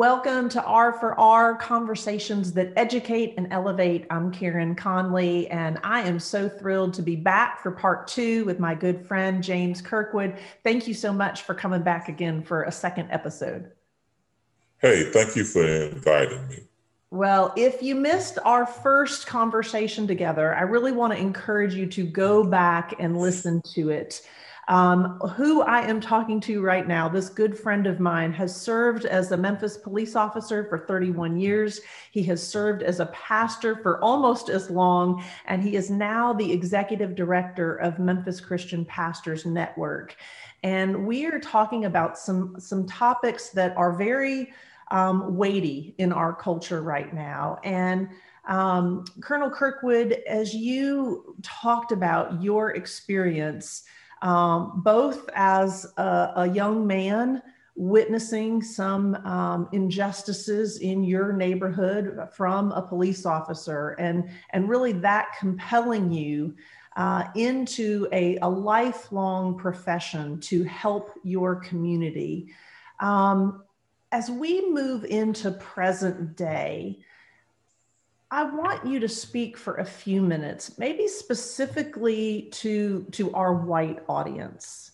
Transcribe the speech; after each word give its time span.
Welcome 0.00 0.48
to 0.48 0.64
R 0.64 0.94
for 0.94 1.20
R 1.20 1.54
Conversations 1.56 2.54
that 2.54 2.72
Educate 2.74 3.34
and 3.36 3.52
Elevate. 3.52 4.06
I'm 4.08 4.32
Karen 4.32 4.74
Conley, 4.74 5.46
and 5.48 5.78
I 5.84 6.00
am 6.00 6.18
so 6.18 6.48
thrilled 6.48 6.94
to 6.94 7.02
be 7.02 7.16
back 7.16 7.62
for 7.62 7.70
part 7.70 8.06
two 8.06 8.46
with 8.46 8.58
my 8.58 8.74
good 8.74 9.06
friend 9.06 9.42
James 9.42 9.82
Kirkwood. 9.82 10.38
Thank 10.64 10.88
you 10.88 10.94
so 10.94 11.12
much 11.12 11.42
for 11.42 11.54
coming 11.54 11.82
back 11.82 12.08
again 12.08 12.42
for 12.42 12.62
a 12.62 12.72
second 12.72 13.10
episode. 13.10 13.72
Hey, 14.78 15.10
thank 15.12 15.36
you 15.36 15.44
for 15.44 15.66
inviting 15.66 16.48
me. 16.48 16.60
Well, 17.10 17.52
if 17.54 17.82
you 17.82 17.94
missed 17.94 18.38
our 18.42 18.64
first 18.64 19.26
conversation 19.26 20.06
together, 20.06 20.54
I 20.54 20.62
really 20.62 20.92
want 20.92 21.12
to 21.12 21.18
encourage 21.18 21.74
you 21.74 21.84
to 21.88 22.04
go 22.04 22.42
back 22.42 22.94
and 22.98 23.20
listen 23.20 23.60
to 23.74 23.90
it. 23.90 24.22
Um, 24.70 25.18
who 25.34 25.62
I 25.62 25.80
am 25.80 26.00
talking 26.00 26.38
to 26.42 26.62
right 26.62 26.86
now, 26.86 27.08
this 27.08 27.28
good 27.28 27.58
friend 27.58 27.88
of 27.88 27.98
mine, 27.98 28.32
has 28.34 28.54
served 28.54 29.04
as 29.04 29.32
a 29.32 29.36
Memphis 29.36 29.76
police 29.76 30.14
officer 30.14 30.64
for 30.68 30.78
31 30.78 31.36
years. 31.36 31.80
He 32.12 32.22
has 32.22 32.40
served 32.40 32.84
as 32.84 33.00
a 33.00 33.06
pastor 33.06 33.74
for 33.82 34.00
almost 34.00 34.48
as 34.48 34.70
long, 34.70 35.24
and 35.46 35.60
he 35.60 35.74
is 35.74 35.90
now 35.90 36.32
the 36.32 36.52
executive 36.52 37.16
director 37.16 37.74
of 37.78 37.98
Memphis 37.98 38.40
Christian 38.40 38.84
Pastors 38.84 39.44
Network. 39.44 40.14
And 40.62 41.04
we 41.04 41.26
are 41.26 41.40
talking 41.40 41.86
about 41.86 42.16
some, 42.16 42.54
some 42.60 42.86
topics 42.86 43.48
that 43.48 43.76
are 43.76 43.92
very 43.92 44.52
um, 44.92 45.36
weighty 45.36 45.96
in 45.98 46.12
our 46.12 46.32
culture 46.32 46.80
right 46.80 47.12
now. 47.12 47.58
And 47.64 48.08
um, 48.44 49.04
Colonel 49.20 49.50
Kirkwood, 49.50 50.22
as 50.28 50.54
you 50.54 51.36
talked 51.42 51.90
about 51.90 52.40
your 52.40 52.70
experience, 52.76 53.82
um, 54.22 54.82
both 54.84 55.28
as 55.34 55.86
a, 55.96 56.32
a, 56.36 56.48
young 56.48 56.86
man 56.86 57.42
witnessing 57.74 58.62
some 58.62 59.14
um, 59.24 59.68
injustices 59.72 60.78
in 60.78 61.02
your 61.02 61.32
neighborhood 61.32 62.28
from 62.32 62.72
a 62.72 62.82
police 62.82 63.24
officer, 63.24 63.90
and, 63.98 64.28
and 64.50 64.68
really 64.68 64.92
that 64.92 65.28
compelling 65.38 66.12
you 66.12 66.54
uh, 66.96 67.24
into 67.34 68.06
a, 68.12 68.36
a 68.42 68.48
lifelong 68.48 69.56
profession 69.56 70.38
to 70.40 70.64
help 70.64 71.12
your 71.24 71.56
community. 71.56 72.52
Um, 72.98 73.62
as 74.12 74.30
we 74.30 74.68
move 74.68 75.04
into 75.04 75.52
present 75.52 76.36
day, 76.36 76.98
I 78.30 78.44
want 78.44 78.86
you 78.86 79.00
to 79.00 79.08
speak 79.08 79.56
for 79.56 79.74
a 79.74 79.84
few 79.84 80.22
minutes, 80.22 80.78
maybe 80.78 81.08
specifically 81.08 82.48
to, 82.52 83.06
to 83.12 83.32
our 83.34 83.54
white 83.54 83.98
audience. 84.08 84.92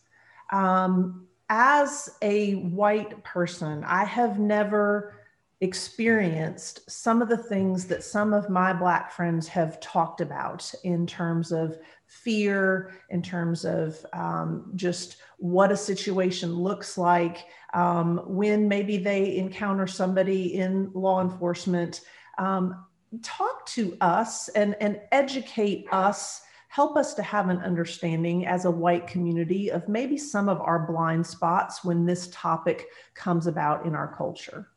Um, 0.50 1.26
as 1.50 2.16
a 2.22 2.54
white 2.54 3.22
person, 3.24 3.84
I 3.84 4.04
have 4.04 4.38
never 4.38 5.14
experienced 5.60 6.90
some 6.90 7.22
of 7.22 7.28
the 7.28 7.36
things 7.36 7.86
that 7.86 8.02
some 8.02 8.32
of 8.32 8.50
my 8.50 8.72
Black 8.72 9.10
friends 9.12 9.48
have 9.48 9.80
talked 9.80 10.20
about 10.20 10.72
in 10.84 11.06
terms 11.06 11.52
of 11.52 11.78
fear, 12.06 12.92
in 13.10 13.22
terms 13.22 13.64
of 13.64 14.04
um, 14.12 14.72
just 14.74 15.16
what 15.38 15.72
a 15.72 15.76
situation 15.76 16.54
looks 16.54 16.96
like 16.96 17.46
um, 17.74 18.22
when 18.26 18.68
maybe 18.68 18.96
they 18.96 19.36
encounter 19.36 19.86
somebody 19.86 20.54
in 20.54 20.90
law 20.94 21.20
enforcement. 21.20 22.00
Um, 22.38 22.84
talk 23.22 23.66
to 23.66 23.96
us 24.00 24.48
and, 24.48 24.76
and 24.80 25.00
educate 25.12 25.86
us 25.92 26.42
help 26.76 26.94
us 26.98 27.14
to 27.14 27.22
have 27.22 27.48
an 27.48 27.56
understanding 27.60 28.46
as 28.46 28.66
a 28.66 28.70
white 28.70 29.06
community 29.06 29.70
of 29.70 29.88
maybe 29.88 30.18
some 30.18 30.46
of 30.46 30.60
our 30.60 30.86
blind 30.86 31.26
spots 31.26 31.82
when 31.82 32.04
this 32.04 32.28
topic 32.32 32.88
comes 33.14 33.46
about 33.46 33.86
in 33.86 33.94
our 33.94 34.14
culture. 34.14 34.68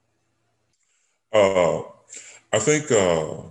Uh, 1.33 1.79
I 2.53 2.59
think 2.59 2.89
uh, 2.89 3.41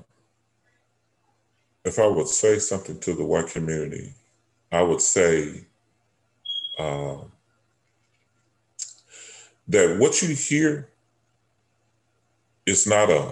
if 1.84 1.98
I 1.98 2.06
would 2.06 2.28
say 2.28 2.58
something 2.58 2.98
to 3.00 3.14
the 3.14 3.22
white 3.22 3.48
community, 3.48 4.14
I 4.72 4.80
would 4.80 5.02
say 5.02 5.66
uh, 6.78 7.18
that 9.68 9.98
what 9.98 10.22
you 10.22 10.34
hear 10.34 10.88
is 12.64 12.86
not 12.86 13.10
a 13.10 13.30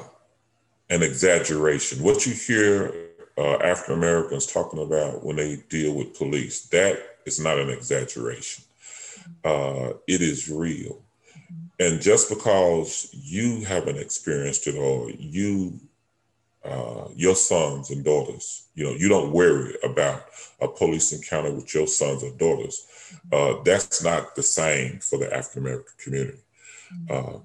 an 0.90 1.02
exaggeration. 1.02 2.02
What 2.02 2.26
you 2.26 2.32
hear 2.32 2.94
uh, 3.38 3.56
African 3.56 3.94
Americans 3.94 4.46
talking 4.46 4.82
about 4.82 5.24
when 5.24 5.36
they 5.36 5.56
deal 5.68 5.94
with 5.94 6.16
police, 6.16 6.66
that 6.68 6.98
is 7.26 7.40
not 7.40 7.58
an 7.58 7.70
exaggeration. 7.70 8.64
Uh, 9.44 9.92
it 10.06 10.22
is 10.22 10.48
real. 10.48 11.02
And 11.78 12.00
just 12.00 12.30
because 12.30 13.10
you 13.12 13.64
haven't 13.64 13.98
experienced 13.98 14.66
it 14.66 14.76
or 14.76 15.10
you, 15.10 15.78
uh, 16.64 17.08
your 17.14 17.34
sons 17.34 17.90
and 17.90 18.04
daughters, 18.04 18.68
you 18.74 18.84
know, 18.84 18.92
you 18.92 19.08
don't 19.08 19.32
worry 19.32 19.74
about 19.84 20.24
a 20.60 20.68
police 20.68 21.12
encounter 21.12 21.52
with 21.52 21.74
your 21.74 21.86
sons 21.86 22.22
or 22.22 22.30
daughters, 22.38 22.86
uh, 23.32 23.62
that's 23.64 24.02
not 24.02 24.34
the 24.34 24.42
same 24.42 24.98
for 25.00 25.18
the 25.18 25.32
African 25.34 25.62
American 25.62 25.94
community. 25.98 26.38
Uh, 27.10 27.38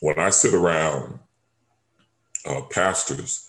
when 0.00 0.18
I 0.18 0.30
sit 0.30 0.54
around 0.54 1.18
uh, 2.48 2.62
pastors 2.62 3.48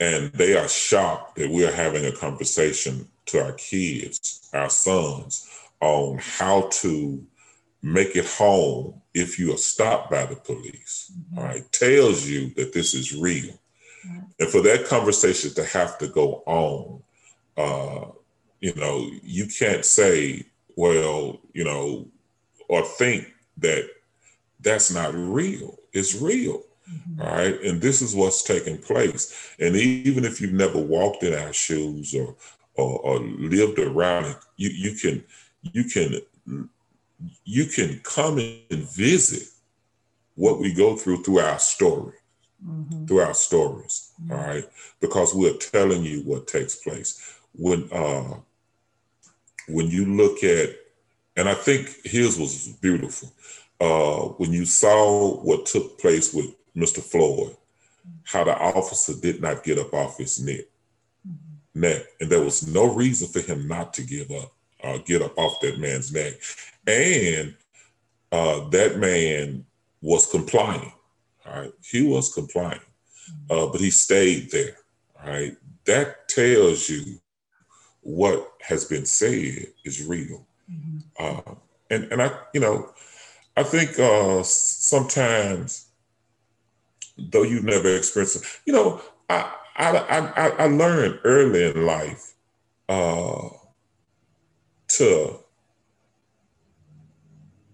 and 0.00 0.32
they 0.32 0.56
are 0.56 0.68
shocked 0.68 1.36
that 1.36 1.50
we 1.50 1.66
are 1.66 1.72
having 1.72 2.06
a 2.06 2.12
conversation 2.12 3.08
to 3.26 3.44
our 3.44 3.52
kids, 3.52 4.48
our 4.54 4.70
sons, 4.70 5.48
on 5.80 6.18
how 6.18 6.68
to 6.70 7.24
make 7.82 8.16
it 8.16 8.26
home 8.26 9.00
if 9.14 9.38
you 9.38 9.52
are 9.52 9.58
stopped 9.58 10.10
by 10.10 10.24
the 10.26 10.36
police. 10.36 11.12
Mm-hmm. 11.12 11.38
All 11.38 11.44
right, 11.44 11.72
tells 11.72 12.26
you 12.26 12.50
that 12.54 12.72
this 12.72 12.94
is 12.94 13.14
real. 13.14 13.54
And 14.40 14.48
for 14.48 14.62
that 14.62 14.86
conversation 14.86 15.52
to 15.54 15.64
have 15.64 15.98
to 15.98 16.08
go 16.08 16.42
on, 16.46 17.02
uh, 17.56 18.10
you 18.60 18.74
know, 18.74 19.10
you 19.22 19.46
can't 19.46 19.84
say, 19.84 20.44
well, 20.76 21.40
you 21.52 21.64
know, 21.64 22.06
or 22.68 22.84
think 22.84 23.26
that 23.58 23.88
that's 24.60 24.92
not 24.92 25.14
real. 25.14 25.78
It's 25.92 26.14
real. 26.14 26.62
Mm-hmm. 26.90 27.20
All 27.20 27.30
right. 27.30 27.60
And 27.62 27.80
this 27.80 28.02
is 28.02 28.14
what's 28.14 28.42
taking 28.42 28.78
place. 28.78 29.54
And 29.60 29.76
even 29.76 30.24
if 30.24 30.40
you've 30.40 30.52
never 30.52 30.78
walked 30.78 31.22
in 31.22 31.34
our 31.34 31.52
shoes 31.52 32.14
or 32.14 32.34
or, 32.74 33.00
or 33.00 33.18
lived 33.18 33.80
around 33.80 34.26
it, 34.26 34.36
you, 34.56 34.70
you 34.70 34.94
can 34.94 35.24
you 35.62 35.84
can 35.84 36.68
you 37.44 37.66
can 37.66 38.00
come 38.04 38.38
and 38.38 38.90
visit 38.90 39.48
what 40.36 40.60
we 40.60 40.72
go 40.72 40.96
through 40.96 41.22
through 41.24 41.40
our 41.40 41.58
story, 41.58 42.14
mm-hmm. 42.64 43.06
through 43.06 43.20
our 43.20 43.34
stories, 43.34 44.12
mm-hmm. 44.22 44.32
all 44.32 44.38
right? 44.38 44.64
Because 45.00 45.34
we're 45.34 45.56
telling 45.56 46.04
you 46.04 46.20
what 46.22 46.46
takes 46.46 46.76
place. 46.76 47.38
When 47.52 47.88
uh, 47.92 48.36
when 49.68 49.88
you 49.88 50.06
look 50.06 50.44
at, 50.44 50.70
and 51.36 51.48
I 51.48 51.54
think 51.54 51.88
his 52.04 52.38
was 52.38 52.68
beautiful. 52.80 53.32
Uh, 53.80 54.32
when 54.38 54.52
you 54.52 54.64
saw 54.64 55.36
what 55.42 55.66
took 55.66 56.00
place 56.00 56.34
with 56.34 56.52
Mr. 56.78 57.02
Floyd, 57.02 57.56
how 58.24 58.44
the 58.44 58.56
officer 58.56 59.14
did 59.20 59.42
not 59.42 59.64
get 59.64 59.78
up 59.78 59.92
off 59.92 60.18
his 60.18 60.40
neck, 60.40 60.64
mm-hmm. 61.26 61.80
neck, 61.80 62.02
and 62.20 62.30
there 62.30 62.42
was 62.42 62.66
no 62.66 62.94
reason 62.94 63.28
for 63.28 63.40
him 63.40 63.66
not 63.66 63.92
to 63.94 64.02
give 64.02 64.30
up, 64.30 64.52
uh, 64.82 64.98
get 64.98 65.22
up 65.22 65.36
off 65.36 65.60
that 65.60 65.78
man's 65.78 66.12
neck, 66.12 66.34
and 66.86 67.54
uh, 68.32 68.68
that 68.68 68.98
man 68.98 69.64
was 70.00 70.26
complying. 70.26 70.92
All 71.46 71.62
right, 71.62 71.72
he 71.82 72.02
was 72.02 72.32
complying, 72.32 72.80
uh, 73.50 73.66
but 73.66 73.80
he 73.80 73.90
stayed 73.90 74.50
there. 74.50 74.76
All 75.20 75.30
right, 75.30 75.56
that 75.86 76.28
tells 76.28 76.88
you 76.88 77.18
what 78.02 78.54
has 78.62 78.84
been 78.84 79.06
said 79.06 79.66
is 79.84 80.04
real. 80.06 80.46
Mm-hmm. 80.70 80.98
Uh, 81.18 81.54
and 81.90 82.12
and 82.12 82.22
I, 82.22 82.30
you 82.54 82.60
know, 82.60 82.90
I 83.56 83.62
think 83.62 83.98
uh, 83.98 84.42
sometimes, 84.44 85.87
though 87.18 87.42
you've 87.42 87.64
never 87.64 87.94
experienced 87.94 88.36
it, 88.36 88.42
you 88.64 88.72
know, 88.72 89.00
I 89.28 89.52
I 89.76 89.96
I, 89.98 90.48
I 90.48 90.66
learned 90.66 91.20
early 91.24 91.64
in 91.64 91.86
life 91.86 92.34
uh, 92.88 93.48
to 94.88 95.38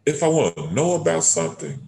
if 0.07 0.23
I 0.23 0.29
want 0.29 0.57
to 0.57 0.73
know 0.73 1.01
about 1.01 1.25
something, 1.25 1.81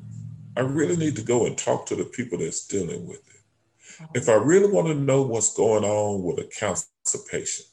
I 0.57 0.61
really 0.61 0.97
need 0.97 1.17
to 1.17 1.23
go 1.23 1.47
and 1.47 1.57
talk 1.57 1.87
to 1.87 1.97
the 1.97 2.05
people 2.05 2.39
that's 2.39 2.67
dealing 2.67 3.07
with 3.07 3.19
it. 3.19 4.11
If 4.15 4.29
I 4.29 4.35
really 4.35 4.71
want 4.71 4.89
to 4.89 4.95
know 4.95 5.23
what's 5.23 5.55
going 5.55 5.85
on 5.85 6.23
with 6.23 6.39
a 6.39 6.45
cancer 6.45 6.87
patient, 7.31 7.69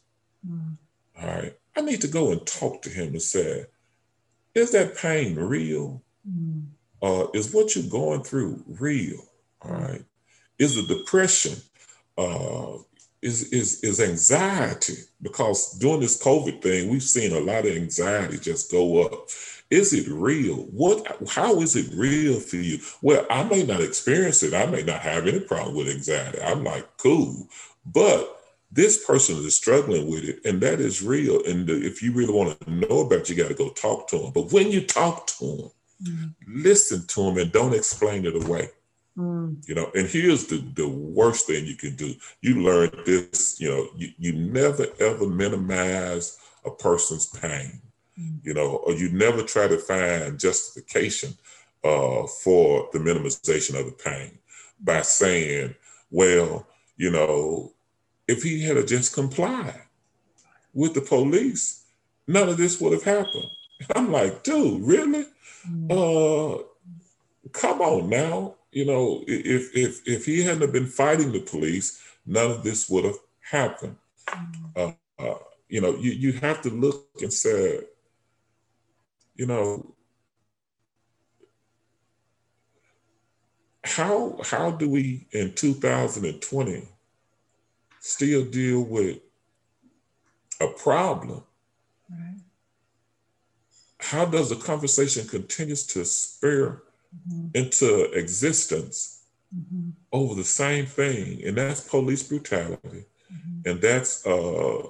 mm. 0.47 0.77
all 1.19 1.27
right, 1.27 1.57
I 1.75 1.81
need 1.81 2.01
to 2.01 2.07
go 2.07 2.31
and 2.31 2.45
talk 2.45 2.81
to 2.83 2.89
him 2.89 3.09
and 3.09 3.21
say, 3.21 3.65
is 4.53 4.71
that 4.71 4.97
pain 4.97 5.35
real? 5.35 6.01
Mm. 6.29 6.67
Uh, 7.01 7.27
is 7.33 7.53
what 7.53 7.75
you're 7.75 7.89
going 7.89 8.23
through 8.23 8.63
real? 8.67 9.19
All 9.65 9.75
right. 9.75 10.03
Is 10.59 10.75
the 10.75 10.93
depression, 10.93 11.57
uh, 12.17 12.77
is, 13.21 13.51
is, 13.51 13.83
is 13.83 13.99
anxiety? 13.99 14.97
Because 15.21 15.77
during 15.79 16.01
this 16.01 16.21
COVID 16.21 16.61
thing, 16.61 16.89
we've 16.89 17.03
seen 17.03 17.33
a 17.33 17.39
lot 17.39 17.65
of 17.65 17.75
anxiety 17.75 18.37
just 18.37 18.71
go 18.71 19.05
up 19.05 19.29
is 19.73 19.91
it 19.91 20.07
real? 20.07 20.67
What? 20.71 21.17
How 21.29 21.59
is 21.59 21.75
it 21.75 21.91
real 21.95 22.39
for 22.39 22.57
you? 22.57 22.79
Well, 23.01 23.25
I 23.29 23.43
may 23.43 23.63
not 23.63 23.81
experience 23.81 24.43
it. 24.43 24.53
I 24.53 24.67
may 24.67 24.83
not 24.83 25.01
have 25.01 25.25
any 25.27 25.39
problem 25.39 25.75
with 25.75 25.87
anxiety. 25.87 26.39
I'm 26.41 26.63
like, 26.63 26.85
cool. 26.97 27.47
But 27.85 28.39
this 28.71 29.03
person 29.03 29.37
is 29.37 29.55
struggling 29.55 30.11
with 30.11 30.25
it, 30.25 30.41
and 30.45 30.61
that 30.61 30.79
is 30.79 31.01
real. 31.01 31.43
And 31.45 31.67
if 31.69 32.03
you 32.03 32.11
really 32.11 32.33
want 32.33 32.59
to 32.61 32.71
know 32.71 32.99
about 32.99 33.21
it, 33.21 33.29
you 33.29 33.35
got 33.35 33.47
to 33.47 33.55
go 33.55 33.69
talk 33.69 34.07
to 34.09 34.19
them. 34.19 34.31
But 34.31 34.51
when 34.51 34.71
you 34.71 34.81
talk 34.85 35.25
to 35.27 35.45
them, 35.45 35.71
mm-hmm. 36.03 36.63
listen 36.63 37.07
to 37.07 37.23
them 37.23 37.37
and 37.39 37.51
don't 37.51 37.73
explain 37.73 38.27
it 38.27 38.35
away. 38.35 38.69
Mm. 39.17 39.67
You 39.67 39.75
know, 39.75 39.91
and 39.93 40.07
here's 40.07 40.47
the, 40.47 40.57
the 40.75 40.87
worst 40.87 41.47
thing 41.47 41.65
you 41.65 41.75
can 41.75 41.95
do. 41.95 42.15
You 42.41 42.61
learn 42.61 42.89
this, 43.05 43.59
you 43.59 43.69
know, 43.69 43.87
you, 43.95 44.09
you 44.17 44.33
never 44.33 44.87
ever 44.99 45.27
minimize 45.27 46.39
a 46.65 46.71
person's 46.71 47.27
pain 47.27 47.81
you 48.15 48.53
know, 48.53 48.75
or 48.85 48.93
you 48.93 49.09
never 49.09 49.41
try 49.41 49.67
to 49.67 49.77
find 49.77 50.39
justification 50.39 51.33
uh, 51.83 52.27
for 52.27 52.89
the 52.93 52.99
minimization 52.99 53.79
of 53.79 53.85
the 53.85 53.91
pain 53.91 54.37
by 54.79 55.01
saying, 55.01 55.73
well, 56.11 56.67
you 56.97 57.11
know, 57.11 57.71
if 58.27 58.43
he 58.43 58.63
had 58.63 58.87
just 58.87 59.13
complied 59.13 59.81
with 60.73 60.93
the 60.93 61.01
police, 61.01 61.85
none 62.27 62.49
of 62.49 62.57
this 62.57 62.79
would 62.79 62.93
have 62.93 63.03
happened. 63.03 63.49
I'm 63.95 64.11
like, 64.11 64.43
dude, 64.43 64.81
really? 64.81 65.25
Mm. 65.67 65.91
Uh, 65.91 66.63
come 67.51 67.81
on 67.81 68.09
now. 68.09 68.55
You 68.73 68.85
know, 68.85 69.23
if 69.27 69.75
if 69.75 70.07
if 70.07 70.25
he 70.25 70.41
hadn't 70.41 70.71
been 70.71 70.87
fighting 70.87 71.31
the 71.31 71.41
police, 71.41 72.01
none 72.25 72.49
of 72.49 72.63
this 72.63 72.89
would 72.89 73.05
have 73.05 73.19
happened. 73.41 73.97
Mm. 74.27 74.71
Uh, 74.75 74.91
uh, 75.19 75.37
you 75.69 75.81
know, 75.81 75.95
you, 75.95 76.11
you 76.11 76.33
have 76.33 76.61
to 76.63 76.69
look 76.69 77.07
and 77.21 77.31
say, 77.31 77.81
you 79.35 79.45
know, 79.45 79.93
how 83.83 84.39
how 84.43 84.71
do 84.71 84.89
we 84.89 85.27
in 85.31 85.53
2020 85.53 86.87
still 87.99 88.45
deal 88.45 88.83
with 88.83 89.19
a 90.59 90.67
problem? 90.67 91.43
Right. 92.09 92.39
How 93.99 94.25
does 94.25 94.49
the 94.49 94.55
conversation 94.55 95.27
continues 95.27 95.85
to 95.87 96.03
spur 96.05 96.81
mm-hmm. 97.13 97.47
into 97.53 98.11
existence 98.13 99.23
mm-hmm. 99.55 99.89
over 100.11 100.35
the 100.35 100.43
same 100.43 100.85
thing, 100.85 101.41
and 101.45 101.57
that's 101.57 101.81
police 101.81 102.23
brutality, 102.23 103.05
mm-hmm. 103.31 103.69
and 103.69 103.81
that's 103.81 104.25
uh, 104.25 104.83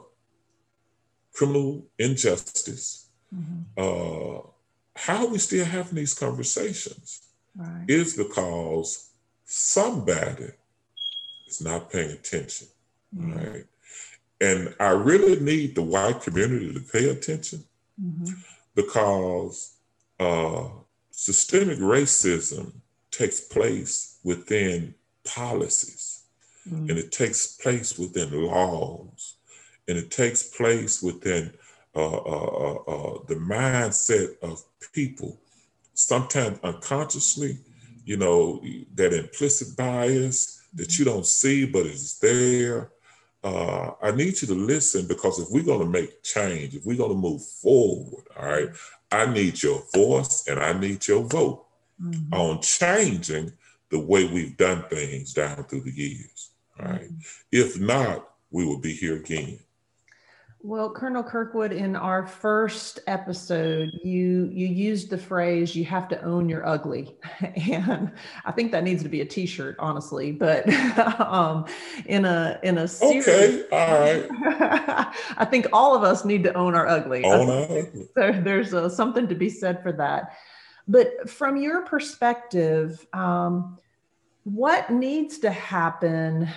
criminal 1.33 1.85
injustice, 1.97 3.09
mm-hmm. 3.33 3.61
uh, 3.77 4.41
how 4.95 5.25
are 5.25 5.27
we 5.27 5.37
still 5.39 5.65
having 5.65 5.95
these 5.95 6.13
conversations 6.13 7.27
right. 7.55 7.85
is 7.87 8.15
because 8.15 9.09
somebody 9.45 10.49
is 11.47 11.61
not 11.61 11.91
paying 11.91 12.11
attention, 12.11 12.67
mm-hmm. 13.15 13.33
right? 13.33 13.65
And 14.39 14.75
I 14.79 14.89
really 14.89 15.39
need 15.39 15.75
the 15.75 15.81
white 15.81 16.21
community 16.21 16.73
to 16.73 16.79
pay 16.79 17.09
attention 17.09 17.63
mm-hmm. 18.01 18.33
because 18.75 19.75
uh, 20.19 20.69
systemic 21.15 21.77
racism 21.77 22.73
takes 23.11 23.39
place 23.39 24.17
within 24.23 24.95
policies 25.23 26.23
mm-hmm. 26.67 26.89
and 26.89 26.97
it 26.97 27.11
takes 27.11 27.55
place 27.55 27.97
within 27.99 28.31
laws 28.31 29.35
and 29.87 29.97
it 29.97 30.09
takes 30.09 30.43
place 30.43 31.03
within 31.03 31.53
uh, 31.95 32.17
uh, 32.17 32.73
uh, 32.87 33.19
the 33.27 33.35
mindset 33.35 34.35
of 34.41 34.63
people, 34.93 35.37
sometimes 35.93 36.57
unconsciously, 36.63 37.59
you 38.05 38.17
know, 38.17 38.59
that 38.95 39.13
implicit 39.13 39.77
bias 39.77 40.63
that 40.73 40.97
you 40.97 41.05
don't 41.05 41.27
see 41.27 41.65
but 41.65 41.85
it's 41.85 42.17
there. 42.17 42.89
Uh, 43.43 43.91
I 44.01 44.11
need 44.11 44.41
you 44.41 44.47
to 44.47 44.55
listen 44.55 45.05
because 45.07 45.37
if 45.37 45.49
we're 45.51 45.63
going 45.63 45.81
to 45.81 45.85
make 45.85 46.23
change, 46.23 46.73
if 46.73 46.85
we're 46.85 46.97
going 46.97 47.11
to 47.11 47.17
move 47.17 47.45
forward, 47.45 48.23
all 48.35 48.45
right, 48.47 48.69
I 49.13 49.31
need 49.31 49.61
your 49.61 49.83
voice 49.93 50.45
and 50.47 50.59
I 50.59 50.73
need 50.73 51.07
your 51.07 51.23
vote 51.23 51.65
mm-hmm. 52.01 52.33
on 52.33 52.61
changing 52.61 53.53
the 53.91 53.99
way 53.99 54.25
we've 54.25 54.57
done 54.57 54.83
things 54.89 55.33
down 55.33 55.63
through 55.65 55.81
the 55.81 55.91
years. 55.91 56.51
Right? 56.79 57.03
mm-hmm. 57.03 57.15
If 57.51 57.79
not, 57.79 58.27
we 58.49 58.65
will 58.65 58.79
be 58.79 58.93
here 58.93 59.17
again. 59.17 59.59
Well, 60.65 60.89
Colonel 60.89 61.23
Kirkwood, 61.23 61.73
in 61.73 61.93
our 61.97 62.25
first 62.25 63.01
episode, 63.05 63.99
you 64.01 64.49
you 64.49 64.65
used 64.65 65.09
the 65.09 65.17
phrase 65.17 65.75
"you 65.75 65.83
have 65.83 66.07
to 66.07 66.23
own 66.23 66.47
your 66.47 66.65
ugly," 66.65 67.17
and 67.41 68.13
I 68.45 68.53
think 68.53 68.71
that 68.71 68.85
needs 68.85 69.03
to 69.03 69.09
be 69.09 69.19
a 69.19 69.25
T-shirt, 69.25 69.75
honestly. 69.77 70.31
But 70.31 70.65
um, 71.19 71.65
in 72.05 72.23
a 72.23 72.61
in 72.63 72.77
a 72.77 72.87
series, 72.87 73.27
okay, 73.27 73.67
all 73.73 73.99
right. 73.99 75.13
I 75.37 75.43
think 75.43 75.67
all 75.73 75.97
of 75.97 76.03
us 76.03 76.23
need 76.23 76.45
to 76.45 76.53
own 76.53 76.75
our 76.75 76.87
ugly. 76.87 77.25
Own 77.25 77.49
our 77.49 77.63
ugly. 77.63 78.07
So 78.15 78.31
there's 78.31 78.73
uh, 78.73 78.87
something 78.87 79.27
to 79.27 79.35
be 79.35 79.49
said 79.49 79.83
for 79.83 79.91
that. 79.91 80.37
But 80.87 81.29
from 81.29 81.57
your 81.57 81.81
perspective, 81.81 83.05
um, 83.11 83.79
what 84.45 84.89
needs 84.89 85.39
to 85.39 85.51
happen, 85.51 86.47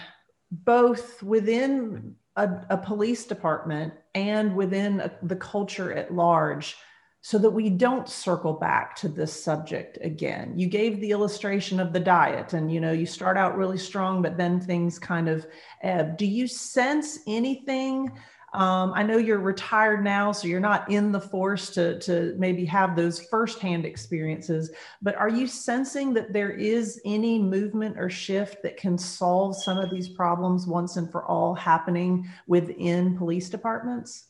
both 0.52 1.24
within 1.24 2.14
a, 2.36 2.48
a 2.70 2.78
police 2.78 3.24
department 3.24 3.94
and 4.14 4.54
within 4.54 5.00
a, 5.00 5.10
the 5.22 5.36
culture 5.36 5.92
at 5.92 6.14
large 6.14 6.76
so 7.22 7.38
that 7.38 7.50
we 7.50 7.68
don't 7.68 8.08
circle 8.08 8.52
back 8.52 8.94
to 8.94 9.08
this 9.08 9.32
subject 9.32 9.98
again. 10.00 10.56
You 10.56 10.68
gave 10.68 11.00
the 11.00 11.10
illustration 11.10 11.80
of 11.80 11.92
the 11.92 11.98
diet 11.98 12.52
and 12.52 12.72
you 12.72 12.80
know 12.80 12.92
you 12.92 13.06
start 13.06 13.36
out 13.36 13.56
really 13.56 13.78
strong 13.78 14.22
but 14.22 14.36
then 14.36 14.60
things 14.60 14.98
kind 14.98 15.28
of 15.28 15.46
ebb. 15.82 16.18
Do 16.18 16.26
you 16.26 16.46
sense 16.46 17.18
anything 17.26 18.12
um, 18.56 18.92
I 18.94 19.02
know 19.02 19.18
you're 19.18 19.38
retired 19.38 20.02
now, 20.02 20.32
so 20.32 20.48
you're 20.48 20.60
not 20.60 20.90
in 20.90 21.12
the 21.12 21.20
force 21.20 21.68
to, 21.70 21.98
to 22.00 22.34
maybe 22.38 22.64
have 22.64 22.96
those 22.96 23.20
firsthand 23.20 23.84
experiences, 23.84 24.70
but 25.02 25.14
are 25.16 25.28
you 25.28 25.46
sensing 25.46 26.14
that 26.14 26.32
there 26.32 26.50
is 26.50 26.98
any 27.04 27.38
movement 27.38 27.98
or 27.98 28.08
shift 28.08 28.62
that 28.62 28.78
can 28.78 28.96
solve 28.96 29.56
some 29.56 29.76
of 29.76 29.90
these 29.90 30.08
problems 30.08 30.66
once 30.66 30.96
and 30.96 31.12
for 31.12 31.24
all 31.26 31.54
happening 31.54 32.26
within 32.46 33.16
police 33.18 33.50
departments? 33.50 34.28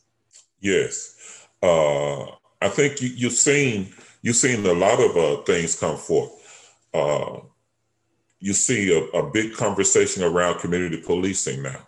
Yes. 0.59 1.47
Uh, 1.63 2.23
I 2.61 2.67
think 2.67 3.01
you, 3.01 3.07
you've 3.09 3.31
seen 3.31 3.93
you've 4.21 4.35
seen 4.35 4.65
a 4.65 4.73
lot 4.73 4.99
of 4.99 5.15
uh, 5.15 5.41
things 5.43 5.79
come 5.79 5.95
forth. 5.95 6.75
Uh, 6.93 7.39
you 8.39 8.51
see 8.51 8.91
a, 8.93 9.17
a, 9.17 9.31
big 9.31 9.53
conversation 9.53 10.23
around 10.23 10.59
community 10.59 11.01
policing 11.01 11.63
now. 11.63 11.86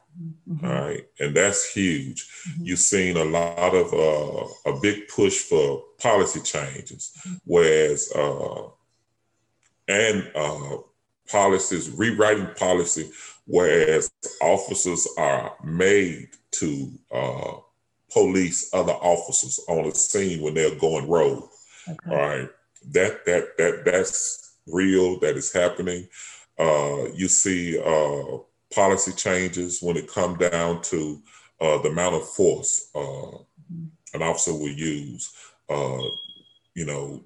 Mm-hmm. 0.49 0.65
All 0.65 0.73
right. 0.73 1.05
And 1.19 1.35
that's 1.35 1.71
huge. 1.71 2.27
Mm-hmm. 2.49 2.65
You've 2.65 2.79
seen 2.79 3.17
a 3.17 3.23
lot 3.23 3.75
of 3.75 3.93
uh, 3.93 4.71
a 4.71 4.79
big 4.81 5.07
push 5.07 5.37
for 5.37 5.83
policy 5.99 6.39
changes, 6.39 7.11
mm-hmm. 7.19 7.35
whereas 7.45 8.11
uh, 8.15 8.69
and 9.87 10.31
uh, 10.35 10.77
policies, 11.29 11.89
rewriting 11.91 12.47
policy, 12.57 13.11
whereas 13.45 14.11
officers 14.41 15.07
are 15.17 15.55
made 15.63 16.29
to 16.51 16.91
uh, 17.11 17.53
police 18.11 18.69
other 18.73 18.93
officers 18.93 19.59
on 19.67 19.87
the 19.87 19.95
scene 19.95 20.41
when 20.41 20.55
they're 20.55 20.75
going 20.75 21.07
rogue. 21.07 21.47
Okay. 21.87 22.11
All 22.11 22.17
right. 22.17 22.49
That 22.91 23.25
that 23.25 23.57
that 23.57 23.85
that's 23.85 24.55
real. 24.67 25.19
That 25.19 25.35
is 25.35 25.51
happening. 25.51 26.07
Uh, 26.57 27.05
you 27.13 27.27
see 27.27 27.79
uh, 27.79 28.37
policy 28.73 29.11
changes 29.11 29.81
when 29.81 29.97
it 29.97 30.11
come 30.11 30.37
down 30.37 30.81
to 30.83 31.21
uh, 31.61 31.77
the 31.79 31.89
amount 31.89 32.15
of 32.15 32.29
force 32.29 32.89
uh, 32.95 33.37
an 34.13 34.21
officer 34.21 34.53
will 34.53 34.69
use. 34.69 35.33
Uh, 35.69 36.01
you 36.73 36.85
know, 36.85 37.21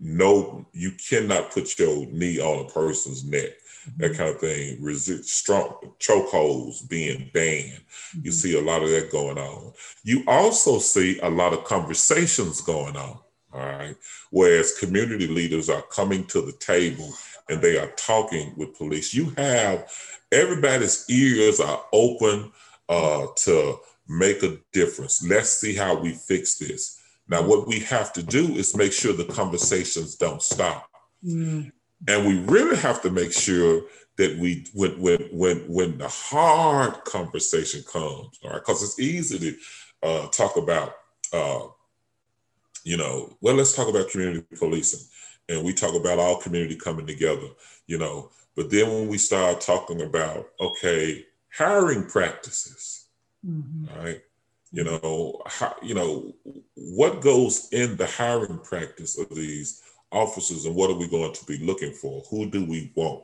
no, 0.00 0.66
you 0.72 0.92
cannot 1.08 1.50
put 1.50 1.78
your 1.78 2.06
knee 2.06 2.40
on 2.40 2.66
a 2.66 2.68
person's 2.68 3.24
neck. 3.24 3.50
Mm-hmm. 3.88 4.02
That 4.02 4.16
kind 4.16 4.30
of 4.30 4.40
thing. 4.40 4.82
Resist 4.82 5.28
strong 5.28 5.92
chokeholds 5.98 6.88
being 6.88 7.30
banned. 7.32 7.72
Mm-hmm. 7.72 8.20
You 8.24 8.32
see 8.32 8.58
a 8.58 8.62
lot 8.62 8.82
of 8.82 8.90
that 8.90 9.10
going 9.10 9.38
on. 9.38 9.72
You 10.02 10.24
also 10.26 10.78
see 10.78 11.18
a 11.20 11.30
lot 11.30 11.52
of 11.52 11.64
conversations 11.64 12.60
going 12.60 12.96
on. 12.96 13.18
All 13.52 13.60
right. 13.60 13.96
Whereas 14.30 14.78
community 14.78 15.28
leaders 15.28 15.70
are 15.70 15.82
coming 15.82 16.24
to 16.26 16.42
the 16.42 16.52
table 16.52 17.12
and 17.48 17.62
they 17.62 17.78
are 17.78 17.92
talking 17.96 18.52
with 18.56 18.76
police. 18.76 19.14
You 19.14 19.30
have 19.36 19.88
everybody's 20.34 21.04
ears 21.08 21.60
are 21.60 21.82
open 21.92 22.52
uh, 22.88 23.26
to 23.36 23.78
make 24.08 24.42
a 24.42 24.58
difference. 24.72 25.26
Let's 25.26 25.50
see 25.50 25.74
how 25.74 25.98
we 25.98 26.12
fix 26.12 26.58
this. 26.58 27.00
Now, 27.28 27.42
what 27.42 27.66
we 27.66 27.80
have 27.80 28.12
to 28.14 28.22
do 28.22 28.54
is 28.54 28.76
make 28.76 28.92
sure 28.92 29.12
the 29.14 29.24
conversations 29.24 30.16
don't 30.16 30.42
stop. 30.42 30.90
Mm. 31.24 31.72
And 32.06 32.26
we 32.26 32.38
really 32.40 32.76
have 32.76 33.00
to 33.02 33.10
make 33.10 33.32
sure 33.32 33.82
that 34.18 34.38
we, 34.38 34.66
when, 34.74 35.00
when, 35.00 35.22
when, 35.32 35.58
when 35.60 35.98
the 35.98 36.08
hard 36.08 37.02
conversation 37.04 37.82
comes, 37.90 38.38
all 38.44 38.50
right, 38.50 38.60
because 38.60 38.82
it's 38.82 39.00
easy 39.00 39.38
to 39.38 39.56
uh, 40.02 40.26
talk 40.28 40.56
about 40.56 40.94
uh, 41.32 41.66
you 42.84 42.98
know, 42.98 43.34
well, 43.40 43.54
let's 43.54 43.74
talk 43.74 43.88
about 43.88 44.10
community 44.10 44.44
policing. 44.56 45.00
And 45.48 45.64
we 45.64 45.72
talk 45.74 45.94
about 45.94 46.18
all 46.18 46.40
community 46.40 46.76
coming 46.76 47.06
together, 47.06 47.48
you 47.86 47.98
know. 47.98 48.30
But 48.56 48.70
then 48.70 48.88
when 48.88 49.08
we 49.08 49.18
start 49.18 49.60
talking 49.60 50.02
about, 50.02 50.48
okay, 50.60 51.26
hiring 51.52 52.06
practices, 52.06 53.06
mm-hmm. 53.46 53.86
right? 53.98 54.20
You 54.70 54.84
know, 54.84 55.42
how, 55.46 55.76
you 55.82 55.94
know, 55.94 56.34
what 56.74 57.20
goes 57.20 57.68
in 57.72 57.96
the 57.96 58.06
hiring 58.06 58.58
practice 58.58 59.18
of 59.18 59.28
these 59.30 59.82
officers 60.10 60.64
and 60.64 60.74
what 60.74 60.90
are 60.90 60.96
we 60.96 61.08
going 61.08 61.32
to 61.32 61.44
be 61.44 61.58
looking 61.58 61.92
for? 61.92 62.22
Who 62.30 62.50
do 62.50 62.64
we 62.64 62.92
want 62.94 63.22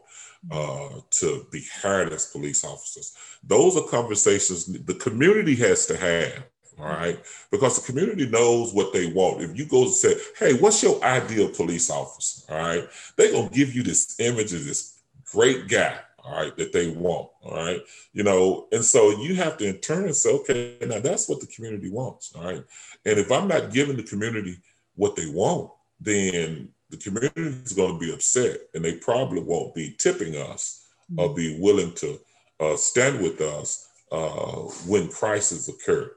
uh, 0.50 1.00
to 1.10 1.46
be 1.50 1.64
hired 1.82 2.12
as 2.12 2.26
police 2.26 2.64
officers? 2.64 3.16
Those 3.42 3.76
are 3.76 3.88
conversations 3.88 4.66
the 4.66 4.94
community 4.94 5.56
has 5.56 5.86
to 5.86 5.96
have 5.96 6.44
all 6.80 6.86
right? 6.86 7.18
Because 7.50 7.78
the 7.78 7.86
community 7.92 8.26
knows 8.26 8.72
what 8.72 8.92
they 8.92 9.06
want. 9.12 9.42
If 9.42 9.56
you 9.56 9.66
go 9.66 9.82
and 9.82 9.92
say, 9.92 10.14
hey, 10.38 10.54
what's 10.54 10.82
your 10.82 11.02
ideal 11.04 11.48
police 11.48 11.90
officer? 11.90 12.52
All 12.52 12.58
right, 12.58 12.88
they're 13.16 13.32
gonna 13.32 13.50
give 13.50 13.74
you 13.74 13.82
this 13.82 14.18
image 14.18 14.52
of 14.52 14.64
this 14.64 14.99
great 15.32 15.68
guy, 15.68 15.98
all 16.24 16.42
right, 16.42 16.56
that 16.56 16.72
they 16.72 16.90
want. 16.90 17.28
All 17.42 17.54
right. 17.54 17.80
You 18.12 18.22
know, 18.22 18.66
and 18.72 18.84
so 18.84 19.10
you 19.22 19.34
have 19.36 19.56
to 19.58 19.68
in 19.68 19.78
turn 19.78 20.12
say, 20.12 20.32
okay, 20.32 20.76
now 20.86 21.00
that's 21.00 21.28
what 21.28 21.40
the 21.40 21.46
community 21.46 21.90
wants. 21.90 22.32
All 22.34 22.44
right. 22.44 22.64
And 23.04 23.18
if 23.18 23.30
I'm 23.30 23.48
not 23.48 23.72
giving 23.72 23.96
the 23.96 24.02
community 24.02 24.58
what 24.96 25.16
they 25.16 25.26
want, 25.26 25.70
then 26.00 26.68
the 26.90 26.96
community 26.96 27.42
is 27.42 27.72
going 27.72 27.94
to 27.94 27.98
be 27.98 28.12
upset 28.12 28.58
and 28.74 28.84
they 28.84 28.96
probably 28.96 29.42
won't 29.42 29.74
be 29.74 29.94
tipping 29.98 30.36
us 30.36 30.88
or 31.16 31.34
be 31.34 31.58
willing 31.60 31.92
to 31.94 32.20
uh, 32.60 32.76
stand 32.76 33.20
with 33.20 33.40
us 33.40 33.88
uh, 34.12 34.60
when 34.86 35.08
crises 35.08 35.68
occur 35.68 36.10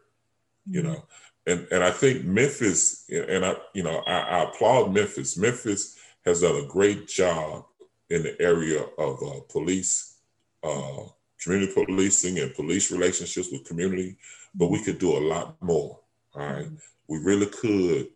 you 0.70 0.82
mm-hmm. 0.82 0.94
know. 0.94 1.04
And 1.46 1.68
and 1.72 1.84
I 1.84 1.92
think 1.92 2.24
Memphis, 2.24 3.06
and 3.10 3.46
I, 3.46 3.56
you 3.74 3.84
know, 3.84 4.02
I, 4.08 4.20
I, 4.20 4.44
applaud 4.44 4.94
Memphis. 4.94 5.38
Memphis 5.38 5.98
has 6.26 6.42
done 6.42 6.56
a 6.56 6.66
great 6.66 7.08
job 7.08 7.66
in 8.14 8.24
the 8.24 8.42
area 8.42 8.82
of 8.98 9.22
uh, 9.24 9.40
police, 9.50 10.18
uh, 10.64 11.04
community 11.42 11.74
policing, 11.74 12.40
and 12.40 12.54
police 12.54 12.92
relationships 12.92 13.50
with 13.52 13.66
community. 13.66 14.18
But 14.56 14.68
we 14.68 14.84
could 14.84 15.00
do 15.00 15.18
a 15.18 15.24
lot 15.34 15.62
more. 15.62 16.00
All 16.36 16.42
right? 16.42 16.68
we 17.08 17.20
really 17.20 17.48
could 17.48 18.08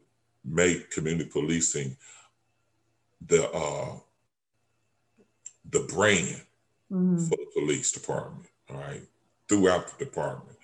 make 0.46 0.89
community 0.92 1.30
policing 1.30 1.98
the 3.25 3.50
uh, 3.51 4.00
the 5.70 5.82
brand 5.94 6.42
mm-hmm. 6.92 7.25
for 7.25 7.36
the 7.36 7.48
police 7.54 7.92
department. 7.92 8.48
All 8.70 8.77
right, 8.77 9.01
throughout 9.48 9.98
the 9.98 10.06
department 10.06 10.58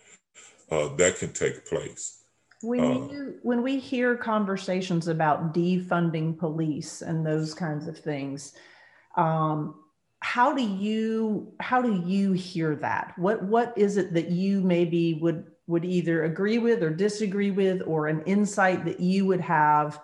uh, 0.71 0.89
that 0.95 1.17
can 1.17 1.31
take 1.33 1.65
place. 1.65 2.19
When 2.61 2.79
uh, 2.79 3.07
you 3.11 3.35
when 3.41 3.61
we 3.61 3.79
hear 3.79 4.15
conversations 4.15 5.07
about 5.07 5.53
defunding 5.53 6.37
police 6.37 7.01
and 7.01 7.25
those 7.25 7.53
kinds 7.53 7.87
of 7.87 7.97
things, 7.97 8.53
um, 9.15 9.75
how 10.19 10.53
do 10.53 10.63
you 10.63 11.53
how 11.59 11.81
do 11.81 12.01
you 12.05 12.31
hear 12.31 12.75
that? 12.77 13.13
What 13.17 13.43
what 13.43 13.73
is 13.77 13.97
it 13.97 14.13
that 14.13 14.29
you 14.29 14.61
maybe 14.61 15.15
would 15.15 15.45
would 15.67 15.85
either 15.85 16.23
agree 16.23 16.57
with 16.57 16.83
or 16.83 16.89
disagree 16.89 17.51
with, 17.51 17.81
or 17.85 18.07
an 18.07 18.21
insight 18.25 18.85
that 18.85 18.99
you 18.99 19.25
would 19.25 19.41
have 19.41 19.99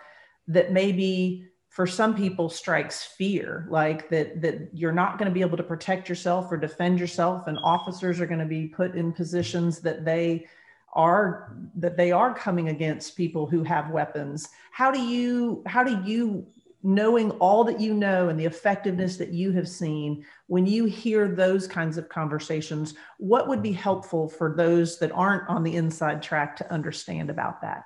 that 0.47 0.71
maybe 0.71 1.49
for 1.69 1.85
some 1.85 2.15
people 2.15 2.49
strikes 2.49 3.03
fear 3.03 3.65
like 3.69 4.09
that 4.09 4.41
that 4.41 4.69
you're 4.73 4.91
not 4.91 5.17
going 5.17 5.29
to 5.29 5.33
be 5.33 5.41
able 5.41 5.57
to 5.57 5.63
protect 5.63 6.09
yourself 6.09 6.51
or 6.51 6.57
defend 6.57 6.99
yourself 6.99 7.47
and 7.47 7.57
officers 7.63 8.19
are 8.19 8.25
going 8.25 8.39
to 8.39 8.45
be 8.45 8.67
put 8.67 8.95
in 8.95 9.13
positions 9.13 9.79
that 9.79 10.03
they 10.03 10.45
are 10.93 11.55
that 11.75 11.95
they 11.95 12.11
are 12.11 12.33
coming 12.33 12.69
against 12.69 13.15
people 13.15 13.45
who 13.45 13.63
have 13.63 13.91
weapons 13.91 14.49
how 14.71 14.89
do 14.89 14.99
you 14.99 15.63
how 15.67 15.83
do 15.83 16.01
you 16.03 16.45
knowing 16.81 17.31
all 17.31 17.63
that 17.63 17.79
you 17.79 17.93
know 17.93 18.29
and 18.29 18.39
the 18.39 18.45
effectiveness 18.45 19.17
that 19.17 19.33
you 19.33 19.51
have 19.51 19.67
seen 19.67 20.25
when 20.47 20.65
you 20.65 20.85
hear 20.85 21.27
those 21.27 21.67
kinds 21.67 21.97
of 21.97 22.07
conversations 22.09 22.93
what 23.17 23.47
would 23.47 23.61
be 23.61 23.71
helpful 23.71 24.29
for 24.29 24.53
those 24.55 24.97
that 24.99 25.11
aren't 25.11 25.47
on 25.49 25.63
the 25.63 25.75
inside 25.75 26.21
track 26.21 26.55
to 26.55 26.73
understand 26.73 27.29
about 27.29 27.61
that 27.61 27.85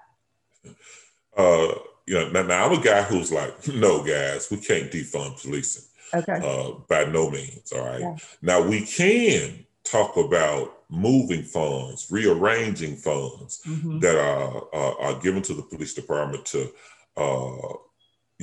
uh 1.37 1.73
you 2.05 2.13
know 2.13 2.29
now, 2.29 2.43
now 2.43 2.65
i'm 2.65 2.79
a 2.79 2.83
guy 2.83 3.01
who's 3.03 3.31
like 3.31 3.67
no 3.73 4.03
guys 4.03 4.49
we 4.51 4.57
can't 4.57 4.91
defund 4.91 5.41
policing 5.41 5.83
okay 6.13 6.39
uh 6.43 6.71
by 6.87 7.03
no 7.05 7.29
means 7.29 7.71
all 7.71 7.85
right 7.85 8.01
yeah. 8.01 8.15
now 8.41 8.61
we 8.61 8.85
can 8.85 9.65
talk 9.83 10.15
about 10.17 10.83
moving 10.89 11.43
funds, 11.43 12.07
rearranging 12.09 12.95
funds 12.95 13.61
mm-hmm. 13.67 13.99
that 13.99 14.15
are, 14.15 14.63
are, 14.73 14.99
are 14.99 15.19
given 15.19 15.41
to 15.41 15.53
the 15.53 15.61
police 15.63 15.93
department 15.93 16.45
to, 16.45 16.71
uh, 17.17 17.73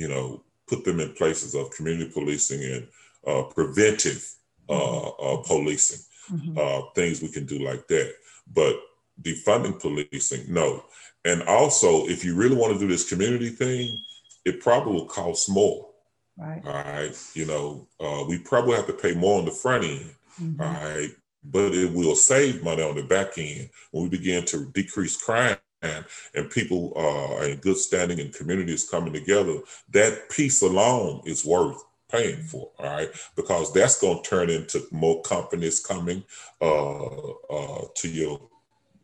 you 0.01 0.07
know, 0.07 0.41
put 0.67 0.83
them 0.83 0.99
in 0.99 1.13
places 1.13 1.53
of 1.53 1.69
community 1.69 2.09
policing 2.11 2.63
and 2.63 2.87
uh, 3.27 3.43
preventive 3.43 4.27
uh, 4.67 4.73
mm-hmm. 4.73 5.25
uh 5.27 5.43
policing, 5.43 6.03
mm-hmm. 6.31 6.57
Uh, 6.57 6.89
things 6.95 7.21
we 7.21 7.27
can 7.27 7.45
do 7.45 7.59
like 7.59 7.87
that. 7.87 8.13
But 8.51 8.75
defunding 9.21 9.79
policing, 9.79 10.51
no. 10.51 10.83
And 11.23 11.43
also, 11.43 12.07
if 12.07 12.25
you 12.25 12.35
really 12.35 12.55
want 12.55 12.73
to 12.73 12.79
do 12.79 12.87
this 12.87 13.07
community 13.07 13.49
thing, 13.49 13.95
it 14.43 14.59
probably 14.59 14.93
will 14.93 15.05
cost 15.05 15.51
more. 15.51 15.89
Right. 16.35 16.63
All 16.65 16.73
right. 16.73 17.15
You 17.35 17.45
know, 17.45 17.87
uh, 17.99 18.25
we 18.27 18.39
probably 18.39 18.75
have 18.75 18.87
to 18.87 18.93
pay 18.93 19.13
more 19.13 19.37
on 19.37 19.45
the 19.45 19.51
front 19.51 19.83
end. 19.83 20.15
Mm-hmm. 20.41 20.61
All 20.61 20.73
right 20.73 21.11
but 21.43 21.73
it 21.73 21.91
will 21.91 22.15
save 22.15 22.63
money 22.63 22.83
on 22.83 22.95
the 22.95 23.01
back 23.01 23.35
end 23.37 23.67
when 23.89 24.03
we 24.03 24.09
begin 24.09 24.45
to 24.45 24.69
decrease 24.73 25.17
crime 25.17 25.57
and 25.81 26.05
and 26.35 26.49
people 26.49 26.93
are 26.95 27.45
in 27.45 27.57
good 27.57 27.77
standing 27.77 28.19
and 28.19 28.33
communities 28.33 28.89
coming 28.89 29.13
together. 29.13 29.59
That 29.91 30.29
piece 30.29 30.61
alone 30.61 31.21
is 31.25 31.45
worth 31.45 31.83
paying 32.11 32.43
for, 32.43 32.71
all 32.77 32.85
right? 32.85 33.09
Because 33.35 33.73
that's 33.73 33.99
going 33.99 34.21
to 34.21 34.29
turn 34.29 34.49
into 34.49 34.85
more 34.91 35.21
companies 35.21 35.79
coming 35.79 36.23
uh, 36.61 37.05
uh, 37.05 37.85
to 37.95 38.09
your 38.09 38.41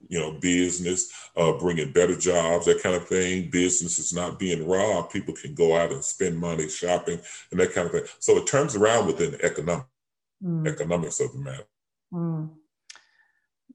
you 0.09 0.19
know, 0.19 0.31
business, 0.39 1.11
uh, 1.35 1.53
bringing 1.53 1.91
better 1.91 2.15
jobs, 2.15 2.65
that 2.65 2.81
kind 2.81 2.95
of 2.95 3.07
thing. 3.07 3.49
Business 3.49 3.99
is 3.99 4.13
not 4.13 4.39
being 4.39 4.67
robbed. 4.67 5.11
People 5.11 5.33
can 5.33 5.53
go 5.53 5.75
out 5.75 5.91
and 5.91 6.03
spend 6.03 6.37
money 6.37 6.69
shopping 6.69 7.19
and 7.51 7.59
that 7.59 7.73
kind 7.73 7.87
of 7.87 7.91
thing. 7.91 8.05
So 8.19 8.37
it 8.37 8.47
turns 8.47 8.75
around 8.75 9.07
within 9.07 9.31
the 9.31 9.43
economic, 9.43 9.85
mm. 10.43 10.67
economics 10.67 11.19
of 11.19 11.33
the 11.33 11.39
matter. 11.39 11.67
Mm. 12.13 12.49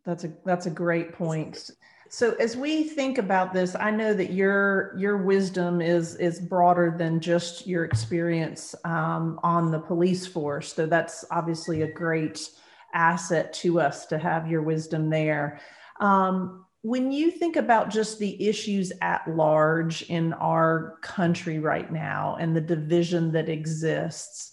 That's 0.05 0.25
a 0.25 0.33
that's 0.45 0.67
a 0.67 0.71
great 0.71 1.13
point. 1.13 1.71
So 2.15 2.35
as 2.35 2.59
we 2.59 2.85
think 2.85 3.17
about 3.17 3.55
this, 3.55 3.75
I 3.75 3.91
know 3.91 4.13
that 4.13 4.35
your 4.35 4.95
your 4.99 5.17
wisdom 5.17 5.81
is 5.81 6.15
is 6.17 6.41
broader 6.41 6.95
than 6.99 7.21
just 7.21 7.67
your 7.67 7.87
experience 7.87 8.75
um, 8.85 9.41
on 9.43 9.71
the 9.71 9.79
police 9.79 10.27
force. 10.27 10.75
So 10.75 10.85
that's 10.85 11.25
obviously 11.31 11.81
a 11.81 11.91
great 11.91 12.51
asset 12.93 13.55
to 13.55 13.81
us 13.81 14.05
to 14.07 14.19
have 14.19 14.47
your 14.47 14.61
wisdom 14.61 15.09
there. 15.09 15.61
Um, 16.01 16.67
when 16.83 17.13
you 17.13 17.31
think 17.31 17.57
about 17.57 17.89
just 17.89 18.19
the 18.19 18.47
issues 18.47 18.93
at 19.01 19.27
large 19.27 20.03
in 20.03 20.35
our 20.35 20.99
country 21.01 21.61
right 21.61 21.91
now 21.91 22.37
and 22.39 22.55
the 22.55 22.61
division 22.61 23.33
that 23.33 23.49
exists, 23.49 24.53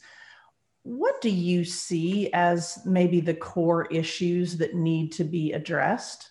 what 0.84 1.20
do 1.20 1.30
you 1.30 1.66
see 1.66 2.32
as 2.32 2.80
maybe 2.86 3.20
the 3.20 3.34
core 3.34 3.86
issues 3.88 4.56
that 4.60 4.76
need 4.76 5.12
to 5.12 5.26
be 5.26 5.52
addressed? 5.52 6.29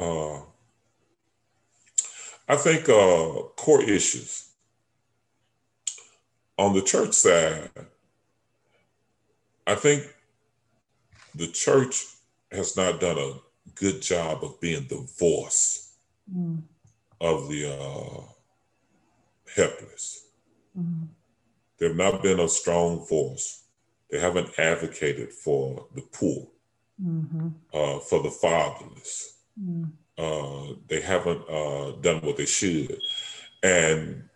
Uh, 0.00 0.40
I 2.48 2.56
think 2.56 2.88
uh, 2.88 3.42
core 3.56 3.82
issues 3.82 4.48
on 6.58 6.74
the 6.74 6.82
church 6.82 7.12
side. 7.12 7.70
I 9.66 9.74
think 9.74 10.04
the 11.34 11.48
church 11.48 12.06
has 12.50 12.76
not 12.76 12.98
done 13.00 13.18
a 13.18 13.34
good 13.74 14.02
job 14.02 14.42
of 14.42 14.60
being 14.60 14.86
the 14.88 15.06
voice 15.18 15.92
mm. 16.34 16.62
of 17.20 17.48
the 17.48 17.70
uh, 17.72 18.22
helpless. 19.54 20.26
Mm. 20.76 21.08
They've 21.78 21.94
not 21.94 22.22
been 22.22 22.40
a 22.40 22.48
strong 22.48 23.04
force. 23.06 23.64
They 24.10 24.18
haven't 24.18 24.58
advocated 24.58 25.32
for 25.32 25.86
the 25.94 26.02
poor, 26.02 26.48
mm-hmm. 27.00 27.48
uh, 27.72 28.00
for 28.00 28.22
the 28.22 28.30
fatherless. 28.30 29.36
Mm. 29.58 29.92
Uh, 30.18 30.74
they 30.88 31.00
haven't 31.00 31.48
uh, 31.48 31.92
done 32.00 32.20
what 32.20 32.36
they 32.36 32.46
should. 32.46 33.00
And 33.62 34.28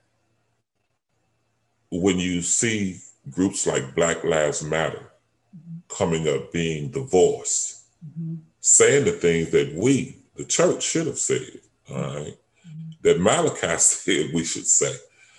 when 1.90 2.18
you 2.18 2.42
see 2.42 2.98
groups 3.30 3.66
like 3.66 3.94
Black 3.94 4.24
Lives 4.24 4.62
Matter 4.62 5.10
mm-hmm. 5.54 5.78
coming 5.88 6.28
up 6.28 6.52
being 6.52 6.90
the 6.90 7.02
voice, 7.02 7.84
mm-hmm. 8.04 8.36
saying 8.60 9.04
the 9.04 9.12
things 9.12 9.50
that 9.50 9.74
we, 9.74 10.16
the 10.36 10.44
church, 10.44 10.82
should 10.82 11.06
have 11.06 11.18
said, 11.18 11.60
all 11.90 11.96
right, 11.96 12.36
mm-hmm. 12.66 12.90
that 13.02 13.20
Malachi 13.20 13.76
said 13.78 14.30
we 14.34 14.44
should 14.44 14.66
say, 14.66 14.94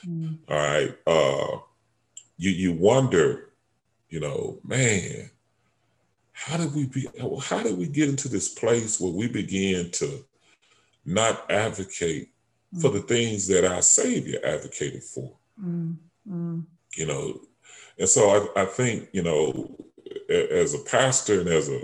mm-hmm. 0.07 0.35
all 0.51 0.57
right, 0.57 0.97
uh, 1.07 1.57
you 2.37 2.51
you 2.51 2.73
wonder, 2.73 3.49
you 4.09 4.19
know, 4.19 4.59
man, 4.63 5.29
how 6.37 6.57
did 6.57 6.75
we 6.75 6.85
be 6.85 7.07
how 7.41 7.63
did 7.63 7.77
we 7.77 7.87
get 7.87 8.09
into 8.09 8.27
this 8.27 8.49
place 8.49 8.99
where 8.99 9.11
we 9.11 9.27
begin 9.27 9.89
to 9.91 10.23
not 11.05 11.49
advocate 11.51 12.29
mm. 12.73 12.81
for 12.81 12.89
the 12.89 13.01
things 13.01 13.47
that 13.47 13.63
our 13.63 13.81
Savior 13.81 14.39
advocated 14.43 15.03
for. 15.03 15.31
Mm. 15.63 15.97
You 16.95 17.05
know, 17.05 17.41
and 17.99 18.09
so 18.09 18.49
I, 18.55 18.63
I 18.63 18.65
think, 18.65 19.09
you 19.11 19.21
know, 19.21 19.75
as 20.29 20.73
a 20.73 20.79
pastor 20.79 21.41
and 21.41 21.49
as 21.49 21.69
a, 21.69 21.81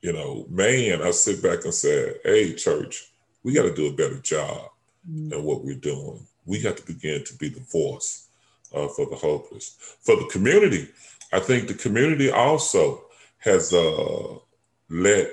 you 0.00 0.12
know, 0.12 0.46
man, 0.48 1.02
I 1.02 1.10
sit 1.10 1.42
back 1.42 1.64
and 1.64 1.74
say, 1.74 2.14
hey, 2.24 2.54
church, 2.54 3.10
we 3.42 3.54
got 3.54 3.62
to 3.62 3.74
do 3.74 3.88
a 3.88 3.96
better 3.96 4.18
job 4.20 4.70
mm. 5.10 5.32
in 5.32 5.42
what 5.42 5.64
we're 5.64 5.74
doing. 5.74 6.26
We 6.46 6.60
got 6.60 6.76
to 6.76 6.86
begin 6.86 7.24
to 7.24 7.34
be 7.36 7.48
the 7.48 7.60
voice 7.60 8.28
uh, 8.72 8.88
for 8.88 9.06
the 9.08 9.16
hopeless. 9.16 9.76
For 10.02 10.16
the 10.16 10.28
community, 10.30 10.88
I 11.32 11.40
think 11.40 11.68
the 11.68 11.74
community 11.74 12.30
also 12.30 13.04
has 13.44 13.72
uh, 13.72 14.38
let 14.88 15.28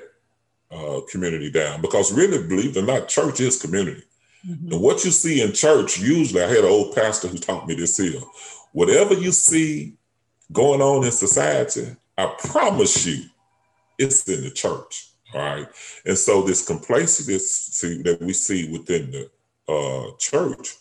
uh, 0.69 0.99
community 1.09 1.49
down 1.49 1.81
because 1.81 2.11
really, 2.11 2.45
believe 2.45 2.75
it 2.75 2.83
or 2.83 2.85
not, 2.85 3.07
church 3.07 3.39
is 3.39 3.61
community. 3.61 4.03
Mm-hmm. 4.47 4.73
And 4.73 4.81
what 4.81 5.05
you 5.05 5.11
see 5.11 5.41
in 5.41 5.53
church, 5.53 5.99
usually, 5.99 6.43
I 6.43 6.47
had 6.47 6.59
an 6.59 6.65
old 6.65 6.93
pastor 6.93 7.29
who 7.29 7.37
taught 7.37 7.67
me 7.67 7.75
this 7.75 7.97
here. 7.97 8.19
Whatever 8.73 9.13
you 9.13 9.31
see 9.31 9.93
going 10.51 10.81
on 10.81 11.05
in 11.05 11.11
society, 11.11 11.95
I 12.17 12.35
promise 12.37 13.05
you, 13.05 13.23
it's 13.97 14.27
in 14.27 14.43
the 14.43 14.51
church. 14.51 15.09
All 15.33 15.41
right. 15.41 15.67
And 16.05 16.17
so 16.17 16.41
this 16.41 16.67
complacency 16.67 18.01
that 18.03 18.21
we 18.21 18.33
see 18.33 18.69
within 18.69 19.11
the 19.11 19.29
uh, 19.71 20.17
church 20.17 20.75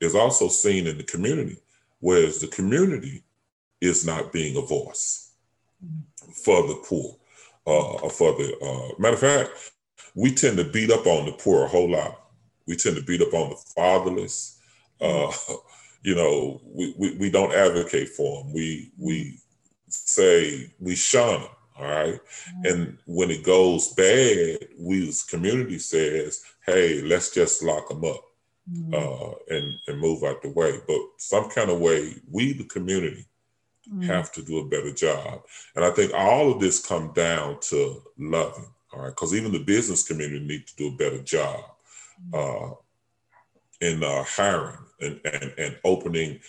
is 0.00 0.14
also 0.14 0.48
seen 0.48 0.86
in 0.86 0.96
the 0.96 1.04
community, 1.04 1.58
whereas 1.98 2.40
the 2.40 2.46
community 2.46 3.22
is 3.82 4.06
not 4.06 4.32
being 4.32 4.56
a 4.56 4.62
voice 4.62 5.30
for 6.32 6.66
the 6.66 6.82
poor 6.84 7.16
uh, 7.66 8.08
for 8.08 8.32
the 8.32 8.56
uh, 8.62 9.00
matter 9.00 9.14
of 9.14 9.20
fact, 9.20 9.72
we 10.14 10.32
tend 10.32 10.56
to 10.56 10.64
beat 10.64 10.90
up 10.90 11.06
on 11.06 11.26
the 11.26 11.32
poor 11.32 11.64
a 11.64 11.68
whole 11.68 11.90
lot. 11.90 12.20
We 12.66 12.76
tend 12.76 12.96
to 12.96 13.02
beat 13.02 13.22
up 13.22 13.34
on 13.34 13.50
the 13.50 13.56
fatherless. 13.76 14.58
Uh, 15.00 15.32
you 16.02 16.14
know, 16.14 16.60
we, 16.64 16.94
we, 16.98 17.16
we 17.16 17.30
don't 17.30 17.54
advocate 17.54 18.10
for 18.10 18.42
them. 18.42 18.52
We 18.52 18.92
we 18.98 19.38
say 19.88 20.72
we 20.78 20.94
shun 20.94 21.40
them. 21.40 21.50
All 21.78 21.86
right? 21.86 22.14
mm-hmm. 22.14 22.66
And 22.66 22.98
when 23.06 23.30
it 23.30 23.42
goes 23.42 23.92
bad, 23.94 24.58
we 24.78 25.08
as 25.08 25.22
community 25.22 25.78
says, 25.78 26.42
hey, 26.66 27.00
let's 27.02 27.30
just 27.30 27.62
lock 27.62 27.88
them 27.88 28.04
up 28.04 28.22
mm-hmm. 28.70 28.94
uh, 28.94 29.34
and, 29.48 29.74
and 29.86 29.98
move 29.98 30.22
out 30.22 30.42
the 30.42 30.50
way. 30.50 30.78
But 30.86 30.98
some 31.16 31.48
kind 31.48 31.70
of 31.70 31.80
way, 31.80 32.16
we, 32.30 32.52
the 32.52 32.64
community, 32.64 33.26
mm-hmm. 33.92 34.02
have 34.02 34.32
to 34.32 34.42
do 34.42 34.58
a 34.58 34.68
better 34.68 34.92
job. 34.92 35.42
And 35.74 35.84
I 35.84 35.90
think 35.90 36.12
all 36.14 36.52
of 36.52 36.60
this 36.60 36.84
come 36.84 37.12
down 37.12 37.58
to 37.62 38.02
loving. 38.18 38.66
All 38.92 39.02
right. 39.02 39.08
Because 39.08 39.34
even 39.34 39.52
the 39.52 39.60
business 39.60 40.06
community 40.06 40.44
needs 40.44 40.72
to 40.72 40.76
do 40.76 40.94
a 40.94 40.96
better 40.96 41.22
job 41.22 41.64
mm-hmm. 42.32 42.72
uh, 42.72 42.74
in 43.80 44.02
uh, 44.02 44.24
hiring 44.24 44.78
and, 45.00 45.20
and, 45.24 45.54
and 45.58 45.78
opening 45.84 46.40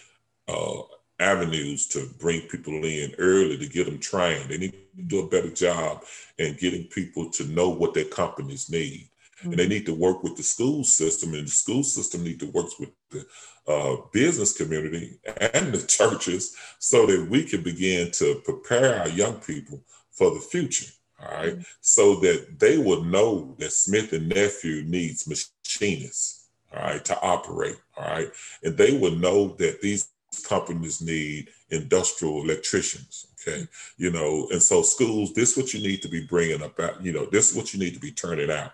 uh, 0.47 0.81
avenues 1.19 1.87
to 1.87 2.09
bring 2.19 2.41
people 2.41 2.73
in 2.83 3.13
early 3.19 3.57
to 3.57 3.67
get 3.67 3.85
them 3.85 3.99
trained. 3.99 4.49
They 4.49 4.57
need 4.57 4.71
to 4.71 5.03
do 5.03 5.19
a 5.19 5.29
better 5.29 5.51
job 5.51 6.03
in 6.37 6.57
getting 6.59 6.85
people 6.85 7.29
to 7.31 7.45
know 7.45 7.69
what 7.69 7.93
their 7.93 8.05
companies 8.05 8.69
need. 8.69 9.07
Mm-hmm. 9.41 9.51
And 9.51 9.59
they 9.59 9.63
mm-hmm. 9.63 9.69
need 9.69 9.85
to 9.87 9.93
work 9.93 10.23
with 10.23 10.37
the 10.37 10.43
school 10.43 10.83
system, 10.83 11.33
and 11.33 11.47
the 11.47 11.51
school 11.51 11.83
system 11.83 12.23
need 12.23 12.39
to 12.39 12.47
work 12.47 12.67
with 12.79 12.91
the 13.09 13.25
uh, 13.67 13.97
business 14.11 14.53
community 14.53 15.19
and 15.53 15.73
the 15.73 15.85
churches 15.85 16.55
so 16.79 17.05
that 17.05 17.27
we 17.29 17.43
can 17.43 17.63
begin 17.63 18.11
to 18.11 18.41
prepare 18.43 18.99
our 18.99 19.09
young 19.09 19.35
people 19.35 19.83
for 20.11 20.31
the 20.31 20.39
future. 20.39 20.91
All 21.19 21.31
right? 21.31 21.53
mm-hmm. 21.53 21.61
so 21.81 22.15
that 22.21 22.59
they 22.59 22.77
will 22.77 23.03
know 23.03 23.55
that 23.59 23.73
Smith 23.73 24.13
and 24.13 24.29
Nephew 24.29 24.83
needs 24.83 25.27
machinists, 25.27 26.47
all 26.75 26.81
right, 26.81 27.05
to 27.05 27.21
operate, 27.21 27.77
all 27.95 28.05
right, 28.05 28.29
and 28.63 28.75
they 28.75 28.97
will 28.97 29.15
know 29.15 29.49
that 29.59 29.81
these 29.81 30.09
companies 30.47 31.01
need 31.01 31.49
industrial 31.69 32.41
electricians 32.41 33.27
okay 33.41 33.67
you 33.97 34.11
know 34.11 34.47
and 34.51 34.61
so 34.61 34.81
schools 34.81 35.33
this 35.33 35.51
is 35.51 35.57
what 35.57 35.73
you 35.73 35.81
need 35.85 36.01
to 36.01 36.07
be 36.07 36.25
bringing 36.25 36.61
about 36.61 37.03
you 37.03 37.11
know 37.11 37.25
this 37.25 37.51
is 37.51 37.57
what 37.57 37.73
you 37.73 37.79
need 37.79 37.93
to 37.93 37.99
be 37.99 38.11
turning 38.11 38.51
out 38.51 38.71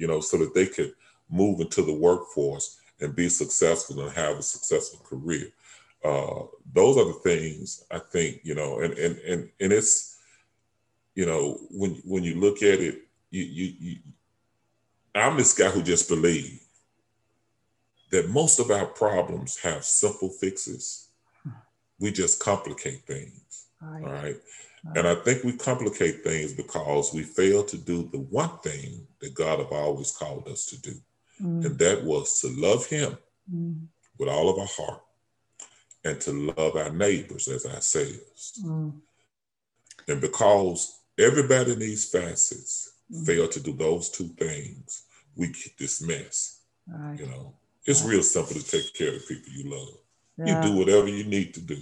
you 0.00 0.06
know 0.06 0.20
so 0.20 0.36
that 0.36 0.54
they 0.54 0.66
could 0.66 0.92
move 1.30 1.60
into 1.60 1.82
the 1.82 1.92
workforce 1.92 2.80
and 3.00 3.14
be 3.14 3.28
successful 3.28 4.00
and 4.00 4.12
have 4.12 4.38
a 4.38 4.42
successful 4.42 5.00
career 5.04 5.48
uh, 6.04 6.42
those 6.72 6.96
are 6.96 7.06
the 7.06 7.20
things 7.22 7.84
i 7.90 7.98
think 7.98 8.40
you 8.42 8.54
know 8.54 8.80
and 8.80 8.94
and 8.94 9.18
and, 9.18 9.50
and 9.60 9.72
it's 9.72 10.18
you 11.14 11.26
know 11.26 11.58
when 11.70 11.90
when 12.04 12.24
you 12.24 12.34
look 12.34 12.58
at 12.62 12.80
it 12.80 13.02
you 13.30 13.44
you, 13.44 13.72
you 13.78 13.96
i'm 15.14 15.36
this 15.36 15.52
guy 15.52 15.68
who 15.68 15.82
just 15.82 16.08
believes 16.08 16.60
that 18.10 18.28
most 18.28 18.58
of 18.58 18.70
our 18.70 18.86
problems 18.86 19.58
have 19.58 19.84
simple 19.84 20.28
fixes. 20.28 21.08
We 21.98 22.10
just 22.10 22.40
complicate 22.40 23.02
things. 23.06 23.66
Right. 23.80 24.04
All 24.04 24.12
right. 24.12 24.36
And 24.94 25.06
I 25.06 25.14
think 25.14 25.44
we 25.44 25.52
complicate 25.52 26.24
things 26.24 26.54
because 26.54 27.12
we 27.12 27.22
fail 27.22 27.64
to 27.64 27.76
do 27.76 28.08
the 28.10 28.18
one 28.18 28.58
thing 28.58 29.06
that 29.20 29.34
God 29.34 29.58
have 29.58 29.72
always 29.72 30.10
called 30.10 30.48
us 30.48 30.66
to 30.66 30.80
do. 30.80 30.94
Mm. 31.40 31.64
And 31.64 31.78
that 31.78 32.04
was 32.04 32.40
to 32.40 32.48
love 32.48 32.86
him 32.86 33.16
mm. 33.52 33.86
with 34.18 34.28
all 34.28 34.48
of 34.48 34.58
our 34.58 34.66
heart 34.66 35.02
and 36.04 36.20
to 36.22 36.32
love 36.32 36.76
our 36.76 36.90
neighbors 36.90 37.48
as 37.48 37.66
ourselves. 37.66 38.60
Mm. 38.64 38.94
And 40.08 40.20
because 40.20 40.98
everybody 41.18 41.72
in 41.72 41.78
these 41.78 42.08
facets 42.08 42.92
fail 43.26 43.48
to 43.48 43.60
do 43.60 43.72
those 43.72 44.08
two 44.08 44.28
things, 44.28 45.04
we 45.36 45.48
get 45.48 45.76
this 45.78 46.00
mess. 46.02 46.60
Right. 46.86 47.18
You 47.20 47.26
know, 47.26 47.54
it's 47.84 48.04
real 48.04 48.22
simple 48.22 48.54
to 48.54 48.64
take 48.64 48.94
care 48.94 49.08
of 49.08 49.14
the 49.14 49.34
people 49.34 49.52
you 49.52 49.70
love. 49.70 49.98
Yeah. 50.38 50.62
You 50.62 50.68
do 50.70 50.78
whatever 50.78 51.08
you 51.08 51.24
need 51.24 51.54
to 51.54 51.60
do. 51.60 51.76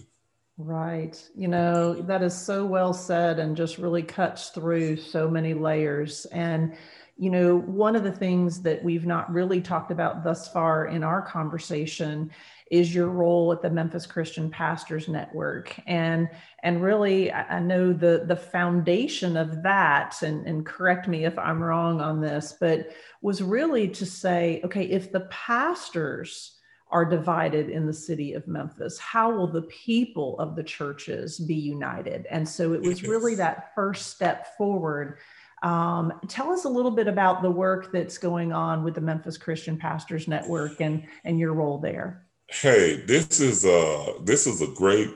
Right. 0.60 1.16
You 1.36 1.46
know, 1.46 1.94
that 2.02 2.20
is 2.20 2.36
so 2.36 2.66
well 2.66 2.92
said 2.92 3.38
and 3.38 3.56
just 3.56 3.78
really 3.78 4.02
cuts 4.02 4.48
through 4.48 4.96
so 4.96 5.30
many 5.30 5.54
layers. 5.54 6.24
And, 6.26 6.76
you 7.16 7.30
know, 7.30 7.56
one 7.56 7.94
of 7.94 8.02
the 8.02 8.10
things 8.10 8.62
that 8.62 8.82
we've 8.82 9.06
not 9.06 9.32
really 9.32 9.60
talked 9.60 9.92
about 9.92 10.24
thus 10.24 10.48
far 10.48 10.86
in 10.86 11.04
our 11.04 11.22
conversation 11.22 12.32
is 12.72 12.92
your 12.92 13.06
role 13.06 13.52
at 13.52 13.62
the 13.62 13.70
Memphis 13.70 14.04
Christian 14.04 14.50
Pastors 14.50 15.06
Network. 15.06 15.78
And 15.86 16.28
and 16.64 16.82
really 16.82 17.32
I 17.32 17.60
know 17.60 17.92
the 17.92 18.24
the 18.26 18.36
foundation 18.36 19.36
of 19.36 19.62
that, 19.62 20.20
and, 20.22 20.44
and 20.44 20.66
correct 20.66 21.06
me 21.06 21.24
if 21.24 21.38
I'm 21.38 21.62
wrong 21.62 22.00
on 22.00 22.20
this, 22.20 22.56
but 22.58 22.90
was 23.22 23.40
really 23.42 23.88
to 23.90 24.04
say, 24.04 24.60
okay, 24.64 24.84
if 24.86 25.12
the 25.12 25.20
pastors 25.30 26.57
are 26.90 27.04
divided 27.04 27.68
in 27.68 27.86
the 27.86 27.92
city 27.92 28.32
of 28.32 28.46
Memphis, 28.48 28.98
how 28.98 29.30
will 29.30 29.46
the 29.46 29.62
people 29.62 30.38
of 30.38 30.56
the 30.56 30.62
churches 30.62 31.38
be 31.38 31.54
united? 31.54 32.26
And 32.30 32.48
so 32.48 32.72
it 32.72 32.80
was 32.80 33.02
really 33.02 33.34
that 33.36 33.74
first 33.74 34.06
step 34.08 34.56
forward. 34.56 35.18
Um, 35.62 36.12
tell 36.28 36.50
us 36.50 36.64
a 36.64 36.68
little 36.68 36.90
bit 36.90 37.08
about 37.08 37.42
the 37.42 37.50
work 37.50 37.92
that's 37.92 38.16
going 38.16 38.52
on 38.52 38.84
with 38.84 38.94
the 38.94 39.00
Memphis 39.00 39.36
Christian 39.36 39.76
Pastors 39.76 40.28
Network 40.28 40.80
and, 40.80 41.04
and 41.24 41.38
your 41.38 41.52
role 41.52 41.78
there. 41.78 42.24
Hey, 42.48 43.02
this 43.04 43.40
is 43.40 43.66
a 43.66 44.14
this 44.22 44.46
is 44.46 44.62
a 44.62 44.68
great 44.68 45.10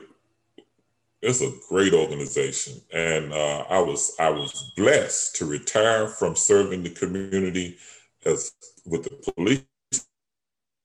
it's 1.23 1.41
a 1.41 1.51
great 1.69 1.93
organization, 1.93 2.81
and 2.91 3.33
uh, 3.33 3.65
I 3.69 3.79
was 3.79 4.13
I 4.19 4.29
was 4.29 4.71
blessed 4.75 5.37
to 5.37 5.45
retire 5.45 6.07
from 6.07 6.35
serving 6.35 6.83
the 6.83 6.91
community 6.91 7.77
as 8.25 8.51
with 8.85 9.03
the 9.03 9.31
police 9.33 9.63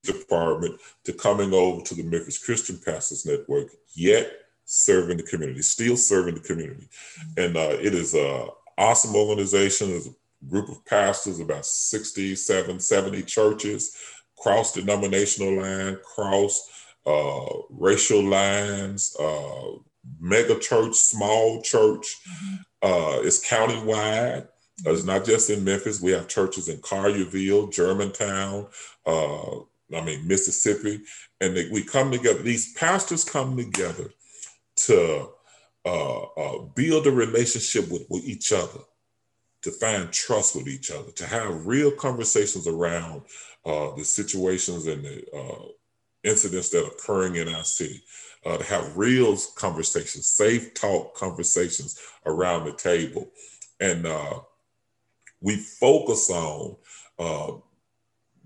department 0.05 0.81
to 1.05 1.13
coming 1.13 1.53
over 1.53 1.83
to 1.83 1.95
the 1.95 2.03
Memphis 2.03 2.39
Christian 2.39 2.79
Pastors 2.85 3.27
Network, 3.27 3.69
yet 3.95 4.31
serving 4.65 5.17
the 5.17 5.23
community, 5.23 5.63
still 5.63 5.97
serving 5.97 6.35
the 6.35 6.41
community, 6.41 6.89
and 7.37 7.57
uh, 7.57 7.77
it 7.81 7.95
is 7.95 8.15
a 8.15 8.47
awesome 8.77 9.17
organization. 9.17 9.91
It's 9.91 10.07
a 10.07 10.47
group 10.49 10.69
of 10.69 10.85
pastors, 10.85 11.41
about 11.41 11.67
67, 11.67 12.79
70 12.79 13.23
churches 13.23 13.97
cross 14.39 14.73
denominational 14.73 15.61
line, 15.61 15.99
cross 16.03 16.71
uh, 17.07 17.47
racial 17.71 18.23
lines, 18.23 19.17
uh, 19.19 19.73
mega 20.21 20.59
church, 20.59 20.95
small 20.95 21.63
church. 21.63 22.17
Mm-hmm. 22.29 22.55
Uh, 22.83 23.21
it's 23.23 23.47
countywide. 23.47 24.47
Uh, 24.87 24.93
it's 24.93 25.05
not 25.05 25.25
just 25.25 25.51
in 25.51 25.65
Memphis. 25.65 26.01
We 26.01 26.13
have 26.13 26.29
churches 26.29 26.69
in 26.69 26.79
Collierville, 26.79 27.73
Germantown, 27.73 28.69
uh, 29.07 29.57
I 29.95 30.01
mean, 30.03 30.27
Mississippi. 30.27 31.01
And 31.41 31.57
they, 31.57 31.69
we 31.71 31.83
come 31.83 32.11
together, 32.11 32.43
these 32.43 32.73
pastors 32.75 33.25
come 33.25 33.57
together 33.57 34.11
to 34.77 35.29
uh, 35.85 36.23
uh, 36.23 36.59
build 36.75 37.07
a 37.07 37.11
relationship 37.11 37.91
with, 37.91 38.07
with 38.11 38.25
each 38.25 38.53
other, 38.53 38.81
to 39.63 39.71
find 39.71 40.13
trust 40.13 40.55
with 40.55 40.69
each 40.69 40.91
other, 40.91 41.11
to 41.13 41.27
have 41.27 41.67
real 41.67 41.91
conversations 41.91 42.67
around 42.67 43.23
uh, 43.65 43.95
the 43.97 44.05
situations 44.05 44.87
and 44.87 45.05
the 45.05 45.25
uh, 45.35 45.67
incidents 46.25 46.71
that 46.71 46.85
are 46.85 46.89
occurring 46.89 47.37
in 47.37 47.49
our 47.49 47.65
city, 47.65 48.03
uh, 48.47 48.57
to 48.57 48.65
have 48.65 48.97
real 48.97 49.37
conversations, 49.57 50.27
safe 50.27 50.75
talk 50.75 51.15
conversations 51.15 51.99
around 52.27 52.65
the 52.65 52.73
table. 52.73 53.31
And 53.81 54.07
uh, 54.07 54.41
we 55.41 55.57
focus 55.57 56.31
on 56.31 56.77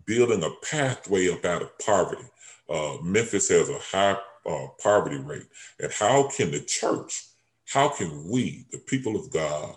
building 0.06 0.42
a 0.42 0.50
pathway 0.66 1.28
up 1.30 1.44
out 1.44 1.62
of 1.62 1.78
poverty. 1.78 2.24
Uh, 2.68 2.96
Memphis 3.02 3.48
has 3.48 3.68
a 3.68 3.78
high 3.78 4.16
uh, 4.46 4.66
poverty 4.82 5.18
rate. 5.18 5.46
And 5.78 5.92
how 5.92 6.28
can 6.28 6.50
the 6.50 6.60
church, 6.60 7.24
how 7.66 7.88
can 7.88 8.28
we, 8.30 8.66
the 8.72 8.78
people 8.78 9.16
of 9.16 9.30
God, 9.30 9.76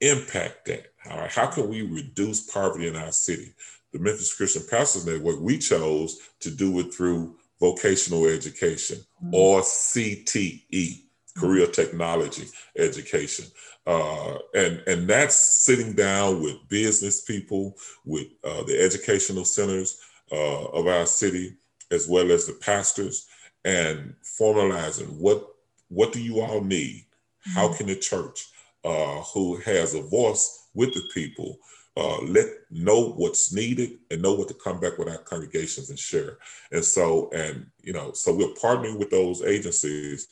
impact 0.00 0.66
that? 0.66 0.86
All 1.10 1.18
right, 1.18 1.30
how 1.30 1.46
can 1.46 1.68
we 1.68 1.82
reduce 1.82 2.50
poverty 2.50 2.88
in 2.88 2.96
our 2.96 3.12
city? 3.12 3.54
The 3.92 3.98
Memphis 3.98 4.34
Christian 4.34 4.62
Pastors 4.68 5.06
Network, 5.06 5.40
we 5.40 5.58
chose 5.58 6.18
to 6.40 6.50
do 6.50 6.78
it 6.80 6.92
through 6.92 7.36
vocational 7.60 8.26
education 8.26 8.98
mm-hmm. 9.22 9.34
or 9.34 9.60
CTE, 9.60 11.02
career 11.36 11.66
technology 11.66 12.46
education. 12.76 13.46
Uh, 13.86 14.38
and, 14.54 14.82
and 14.86 15.08
that's 15.08 15.36
sitting 15.36 15.92
down 15.92 16.42
with 16.42 16.68
business 16.68 17.20
people, 17.20 17.76
with 18.04 18.26
uh, 18.42 18.62
the 18.64 18.80
educational 18.80 19.44
centers 19.44 20.00
uh, 20.32 20.64
of 20.66 20.86
our 20.86 21.06
city, 21.06 21.56
as 21.90 22.08
well 22.08 22.32
as 22.32 22.46
the 22.46 22.54
pastors, 22.54 23.28
and 23.64 24.14
formalizing 24.22 25.16
what 25.18 25.48
what 25.88 26.12
do 26.12 26.20
you 26.20 26.40
all 26.40 26.60
need? 26.60 27.04
Mm-hmm. 27.48 27.50
How 27.52 27.72
can 27.72 27.86
the 27.86 27.94
church, 27.94 28.48
uh, 28.84 29.20
who 29.32 29.58
has 29.58 29.94
a 29.94 30.02
voice 30.02 30.68
with 30.74 30.92
the 30.94 31.02
people, 31.14 31.58
uh, 31.96 32.20
let 32.22 32.46
know 32.70 33.10
what's 33.12 33.52
needed 33.52 33.98
and 34.10 34.20
know 34.20 34.34
what 34.34 34.48
to 34.48 34.54
come 34.54 34.80
back 34.80 34.98
with 34.98 35.08
our 35.08 35.18
congregations 35.18 35.88
and 35.90 35.98
share. 35.98 36.38
And 36.70 36.84
so, 36.84 37.30
and 37.30 37.66
you 37.82 37.92
know, 37.92 38.12
so 38.12 38.34
we're 38.34 38.48
partnering 38.48 38.98
with 38.98 39.10
those 39.10 39.42
agencies 39.42 40.28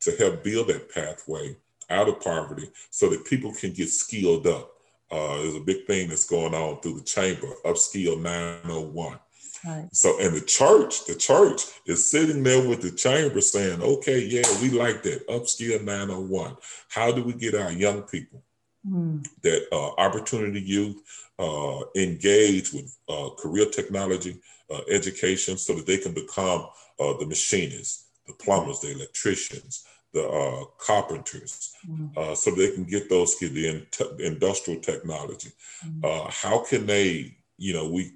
to 0.00 0.10
help 0.16 0.44
build 0.44 0.68
that 0.68 0.92
pathway 0.92 1.56
out 1.90 2.08
of 2.08 2.20
poverty 2.20 2.70
so 2.90 3.08
that 3.10 3.24
people 3.24 3.52
can 3.52 3.72
get 3.72 3.88
skilled 3.88 4.46
up. 4.46 4.72
Uh, 5.10 5.38
there's 5.38 5.54
a 5.54 5.60
big 5.60 5.86
thing 5.86 6.08
that's 6.08 6.28
going 6.28 6.54
on 6.54 6.80
through 6.80 6.98
the 6.98 7.04
chamber, 7.04 7.48
Upskill 7.64 8.20
901. 8.20 9.18
Right. 9.64 9.88
So, 9.92 10.20
and 10.20 10.36
the 10.36 10.40
church, 10.40 11.06
the 11.06 11.14
church 11.14 11.62
is 11.86 12.10
sitting 12.10 12.42
there 12.42 12.66
with 12.68 12.82
the 12.82 12.90
chamber 12.90 13.40
saying, 13.40 13.82
okay, 13.82 14.24
yeah, 14.24 14.42
we 14.60 14.70
like 14.70 15.02
that. 15.04 15.26
Upskill 15.28 15.82
901. 15.82 16.56
How 16.88 17.12
do 17.12 17.22
we 17.22 17.32
get 17.32 17.54
our 17.54 17.72
young 17.72 18.02
people 18.02 18.42
mm. 18.88 19.24
that 19.42 19.66
uh, 19.72 19.92
opportunity 20.00 20.60
youth 20.60 20.96
uh, 21.38 21.80
engage 21.96 22.72
with 22.72 22.96
uh, 23.08 23.30
career 23.38 23.66
technology 23.66 24.38
uh, 24.70 24.80
education 24.90 25.56
so 25.56 25.74
that 25.74 25.86
they 25.86 25.98
can 25.98 26.12
become 26.12 26.66
uh, 27.00 27.16
the 27.18 27.26
machinists, 27.26 28.06
the 28.26 28.32
plumbers, 28.34 28.80
the 28.80 28.92
electricians, 28.92 29.84
the 30.12 30.26
uh, 30.26 30.64
carpenters, 30.78 31.74
mm. 31.88 32.36
so 32.36 32.50
they 32.50 32.70
can 32.72 32.84
get 32.84 33.08
those 33.10 33.36
skills, 33.36 33.52
the 33.52 33.68
in- 33.68 33.86
industrial 34.20 34.80
technology. 34.80 35.50
Mm. 35.84 36.30
how 36.30 36.64
can 36.64 36.86
they, 36.86 37.36
you 37.58 37.74
know, 37.74 37.88
we 37.88 38.12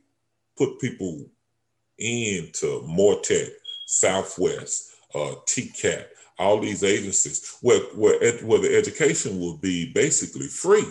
put 0.56 0.80
people 0.80 1.26
into 1.98 2.82
Moore 2.86 3.20
Tech, 3.20 3.48
Southwest, 3.86 4.92
uh, 5.14 5.34
TCAT, 5.46 6.06
all 6.38 6.60
these 6.60 6.82
agencies 6.82 7.56
where, 7.60 7.80
where, 7.94 8.22
ed, 8.22 8.42
where 8.42 8.60
the 8.60 8.74
education 8.76 9.38
will 9.38 9.58
be 9.58 9.92
basically 9.92 10.46
free, 10.46 10.86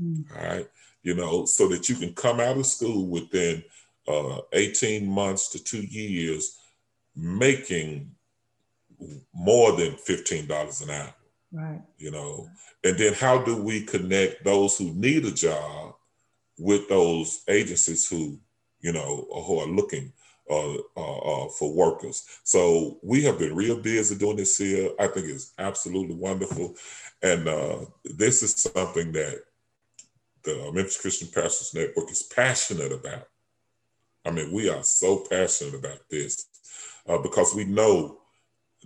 mm. 0.00 0.24
all 0.36 0.44
right? 0.44 0.68
You 1.02 1.14
know, 1.14 1.44
so 1.44 1.68
that 1.68 1.88
you 1.88 1.94
can 1.94 2.12
come 2.14 2.40
out 2.40 2.58
of 2.58 2.66
school 2.66 3.06
within 3.06 3.62
uh, 4.08 4.40
18 4.52 5.06
months 5.06 5.48
to 5.50 5.62
two 5.62 5.82
years 5.82 6.58
making 7.14 8.10
more 9.34 9.72
than 9.72 9.92
$15 9.92 10.82
an 10.82 10.90
hour. 10.90 11.14
Right. 11.50 11.80
You 11.96 12.10
know, 12.10 12.48
and 12.84 12.98
then 12.98 13.14
how 13.14 13.42
do 13.42 13.56
we 13.56 13.82
connect 13.82 14.44
those 14.44 14.76
who 14.76 14.92
need 14.94 15.24
a 15.24 15.30
job 15.30 15.94
with 16.58 16.88
those 16.88 17.42
agencies 17.48 18.08
who, 18.08 18.38
you 18.80 18.92
know, 18.92 19.26
who 19.46 19.58
are 19.60 19.66
looking 19.66 20.12
uh, 20.50 20.74
uh, 20.96 21.18
uh, 21.18 21.48
for 21.48 21.74
workers. 21.74 22.26
So 22.42 22.98
we 23.02 23.22
have 23.24 23.38
been 23.38 23.54
real 23.54 23.80
busy 23.80 24.16
doing 24.16 24.36
this 24.36 24.56
here. 24.56 24.90
I 24.98 25.06
think 25.06 25.26
it's 25.26 25.52
absolutely 25.58 26.14
wonderful. 26.14 26.74
And 27.22 27.46
uh, 27.46 27.80
this 28.04 28.42
is 28.42 28.54
something 28.54 29.12
that 29.12 29.42
the 30.44 30.70
Memphis 30.72 31.00
Christian 31.00 31.28
Pastors 31.28 31.74
Network 31.74 32.10
is 32.10 32.22
passionate 32.22 32.92
about. 32.92 33.28
I 34.24 34.30
mean, 34.30 34.52
we 34.52 34.70
are 34.70 34.82
so 34.82 35.24
passionate 35.28 35.74
about 35.74 36.08
this 36.10 36.46
uh, 37.06 37.18
because 37.18 37.54
we 37.54 37.64
know 37.64 38.18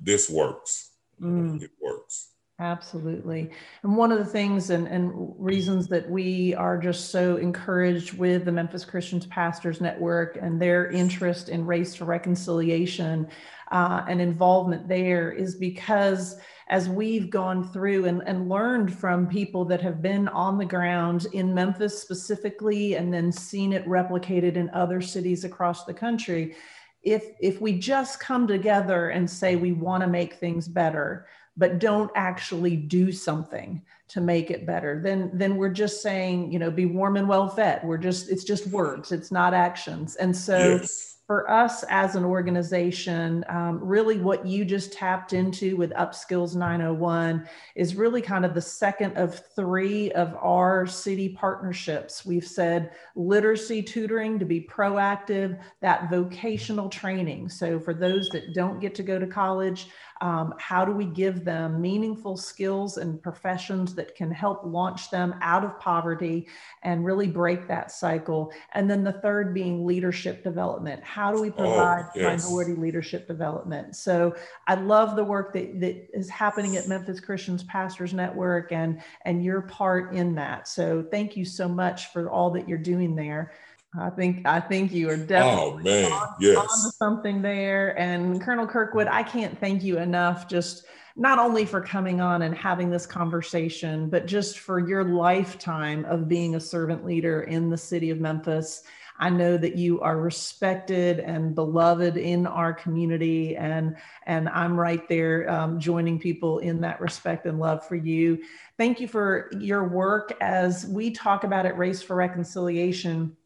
this 0.00 0.31
works. 0.31 0.90
Mm. 1.20 1.62
It 1.62 1.70
works. 1.81 2.28
Absolutely. 2.59 3.50
And 3.83 3.96
one 3.96 4.12
of 4.12 4.18
the 4.18 4.24
things 4.24 4.70
and, 4.70 4.87
and 4.87 5.11
reasons 5.37 5.88
that 5.88 6.09
we 6.09 6.55
are 6.55 6.78
just 6.78 7.11
so 7.11 7.37
encouraged 7.37 8.16
with 8.16 8.44
the 8.44 8.52
Memphis 8.52 8.85
Christians 8.85 9.26
Pastors 9.26 9.81
Network 9.81 10.38
and 10.40 10.62
their 10.62 10.88
interest 10.90 11.48
in 11.48 11.66
race 11.66 11.96
to 11.96 12.05
reconciliation 12.05 13.26
uh, 13.72 14.05
and 14.07 14.20
involvement 14.20 14.87
there 14.87 15.33
is 15.33 15.57
because 15.57 16.37
as 16.68 16.88
we've 16.88 17.31
gone 17.31 17.68
through 17.72 18.05
and, 18.05 18.22
and 18.26 18.48
learned 18.48 18.94
from 18.94 19.26
people 19.26 19.64
that 19.64 19.81
have 19.81 20.00
been 20.00 20.28
on 20.28 20.57
the 20.57 20.64
ground 20.64 21.26
in 21.33 21.52
Memphis 21.52 22.00
specifically 22.00 22.94
and 22.94 23.12
then 23.12 23.33
seen 23.33 23.72
it 23.72 23.85
replicated 23.87 24.57
in 24.57 24.70
other 24.70 25.00
cities 25.00 25.44
across 25.44 25.85
the 25.85 25.94
country, 25.94 26.55
if 27.02 27.32
if 27.40 27.60
we 27.60 27.78
just 27.78 28.20
come 28.20 28.46
together 28.46 29.10
and 29.10 29.28
say 29.28 29.56
we 29.56 29.72
want 29.72 30.02
to 30.02 30.08
make 30.08 30.34
things 30.34 30.68
better 30.68 31.26
but 31.56 31.78
don't 31.78 32.10
actually 32.14 32.76
do 32.76 33.12
something 33.12 33.82
to 34.08 34.20
make 34.20 34.50
it 34.50 34.66
better 34.66 35.00
then 35.02 35.30
then 35.34 35.56
we're 35.56 35.68
just 35.68 36.02
saying 36.02 36.50
you 36.52 36.58
know 36.58 36.70
be 36.70 36.86
warm 36.86 37.16
and 37.16 37.28
well 37.28 37.48
fed 37.48 37.80
we're 37.84 37.98
just 37.98 38.30
it's 38.30 38.44
just 38.44 38.66
words. 38.68 39.12
It's 39.12 39.32
not 39.32 39.54
actions. 39.54 40.16
And 40.16 40.36
so 40.36 40.58
yes 40.58 41.12
for 41.32 41.50
us 41.50 41.82
as 41.84 42.14
an 42.14 42.26
organization, 42.26 43.42
um, 43.48 43.80
really 43.82 44.18
what 44.18 44.46
you 44.46 44.66
just 44.66 44.92
tapped 44.92 45.32
into 45.32 45.78
with 45.78 45.90
Upskills 45.92 46.54
901 46.54 47.48
is 47.74 47.94
really 47.94 48.20
kind 48.20 48.44
of 48.44 48.52
the 48.52 48.60
second 48.60 49.16
of 49.16 49.42
three 49.56 50.12
of 50.12 50.36
our 50.42 50.86
city 50.86 51.30
partnerships. 51.30 52.26
We've 52.26 52.46
said 52.46 52.90
literacy 53.16 53.82
tutoring 53.82 54.38
to 54.40 54.44
be 54.44 54.60
proactive, 54.60 55.58
that 55.80 56.10
vocational 56.10 56.90
training. 56.90 57.48
So 57.48 57.80
for 57.80 57.94
those 57.94 58.28
that 58.28 58.52
don't 58.52 58.78
get 58.78 58.94
to 58.96 59.02
go 59.02 59.18
to 59.18 59.26
college, 59.26 59.88
um, 60.22 60.54
how 60.58 60.85
do 60.85 60.92
we 60.92 61.04
give 61.04 61.44
them 61.44 61.80
meaningful 61.80 62.37
skills 62.37 62.96
and 62.96 63.20
professions 63.20 63.92
that 63.96 64.14
can 64.14 64.30
help 64.30 64.61
launch 64.64 65.11
them 65.11 65.35
out 65.42 65.64
of 65.64 65.80
poverty 65.80 66.46
and 66.85 67.04
really 67.04 67.26
break 67.26 67.66
that 67.66 67.90
cycle? 67.90 68.52
And 68.72 68.88
then 68.88 69.02
the 69.02 69.14
third 69.14 69.52
being 69.52 69.85
leadership 69.85 70.44
development. 70.44 71.02
How 71.02 71.32
do 71.32 71.42
we 71.42 71.48
oh, 71.48 71.52
provide 71.54 72.04
oh, 72.04 72.11
yes. 72.14 72.44
minority 72.44 72.74
leadership 72.74 73.26
development? 73.26 73.96
So 73.96 74.37
I 74.68 74.76
love 74.76 75.16
the 75.16 75.24
work 75.24 75.52
that, 75.54 75.80
that 75.80 76.16
is 76.16 76.28
happening 76.30 76.76
at 76.76 76.87
Memphis 76.87 77.18
Christians 77.18 77.64
Pastors 77.64 78.14
Network 78.14 78.70
and, 78.70 79.02
and 79.24 79.44
your 79.44 79.62
part 79.62 80.14
in 80.14 80.37
that. 80.37 80.68
So 80.68 81.04
thank 81.11 81.37
you 81.37 81.44
so 81.44 81.66
much 81.66 82.12
for 82.12 82.30
all 82.30 82.50
that 82.50 82.68
you're 82.68 82.78
doing 82.78 83.16
there. 83.16 83.50
I 83.98 84.09
think 84.09 84.46
I 84.46 84.59
think 84.59 84.92
you 84.92 85.11
are 85.11 85.16
definitely 85.16 85.81
oh, 85.81 85.85
man. 85.85 86.12
On, 86.12 86.35
yes. 86.40 86.57
on 86.57 86.64
to 86.64 86.96
something 86.96 87.42
there. 87.42 87.98
And 87.98 88.40
Colonel 88.40 88.66
Kirkwood, 88.66 89.07
I 89.07 89.22
can't 89.22 89.59
thank 89.59 89.83
you 89.83 89.98
enough 89.98 90.48
just 90.48 90.87
not 91.14 91.38
only 91.38 91.66
for 91.66 91.83
coming 91.83 92.20
on 92.20 92.40
and 92.40 92.55
having 92.55 92.88
this 92.88 93.05
conversation, 93.05 94.09
but 94.09 94.24
just 94.26 94.61
for 94.61 94.78
your 94.78 95.05
lifetime 95.05 96.07
of 96.07 96.26
being 96.26 96.55
a 96.55 96.61
servant 96.61 97.05
leader 97.05 97.42
in 97.42 97.68
the 97.68 97.76
city 97.76 98.09
of 98.09 98.18
Memphis. 98.18 98.83
I 99.18 99.28
know 99.28 99.59
that 99.59 99.76
you 99.76 100.00
are 100.00 100.18
respected 100.18 101.20
and 101.20 101.55
beloved 101.55 102.16
in 102.16 102.46
our 102.46 102.72
community, 102.72 103.57
and 103.57 103.96
and 104.26 104.48
I'm 104.48 104.81
right 104.81 105.07
there 105.07 105.50
um, 105.50 105.78
joining 105.78 106.18
people 106.18 106.61
in 106.61 106.81
that 106.81 106.98
respect 106.98 107.44
and 107.44 107.61
love 107.61 107.87
for 107.87 107.94
you. 107.94 108.42
Thank 108.78 109.00
you 109.00 109.07
for 109.07 109.50
your 109.59 109.87
work 109.87 110.33
as 110.40 110.87
we 110.87 111.11
talk 111.11 111.44
about 111.44 111.66
it, 111.66 111.76
Race 111.76 112.02
for 112.02 112.16
Reconciliation 112.16 113.37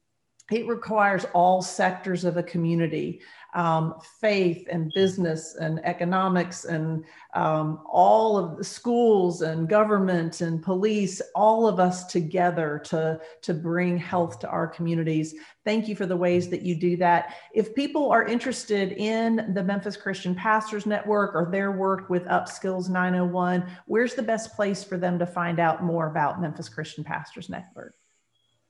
it 0.51 0.67
requires 0.69 1.27
all 1.35 1.61
sectors 1.61 2.25
of 2.25 2.37
a 2.37 2.43
community 2.43 3.21
um, 3.57 3.95
faith 4.21 4.69
and 4.71 4.93
business 4.95 5.57
and 5.57 5.81
economics 5.85 6.67
and 6.67 7.05
um, 7.35 7.81
all 7.91 8.37
of 8.37 8.59
the 8.59 8.65
schools 8.65 9.41
and 9.41 9.67
government 9.67 10.43
and 10.43 10.63
police 10.63 11.23
all 11.35 11.67
of 11.67 11.81
us 11.81 12.05
together 12.05 12.81
to 12.85 13.19
to 13.41 13.55
bring 13.55 13.97
health 13.97 14.39
to 14.41 14.49
our 14.49 14.67
communities. 14.67 15.35
Thank 15.65 15.89
you 15.89 15.97
for 15.97 16.05
the 16.05 16.17
ways 16.17 16.49
that 16.51 16.63
you 16.63 16.77
do 16.77 16.99
that. 16.99 17.35
If 17.55 17.75
people 17.75 18.11
are 18.11 18.25
interested 18.25 18.93
in 18.93 19.55
the 19.55 19.65
memphis 19.65 19.97
christian 19.97 20.35
pastors 20.35 20.85
network 20.85 21.35
or 21.35 21.49
their 21.51 21.73
work 21.73 22.11
with 22.11 22.25
upskills 22.27 22.89
901 22.91 23.67
where's 23.87 24.15
the 24.15 24.23
best 24.23 24.55
place 24.55 24.85
for 24.85 24.99
them 24.99 25.19
to 25.19 25.27
find 25.27 25.59
out 25.59 25.83
more 25.83 26.09
about 26.09 26.41
memphis 26.41 26.69
christian 26.69 27.03
pastors 27.03 27.49
network 27.49 27.95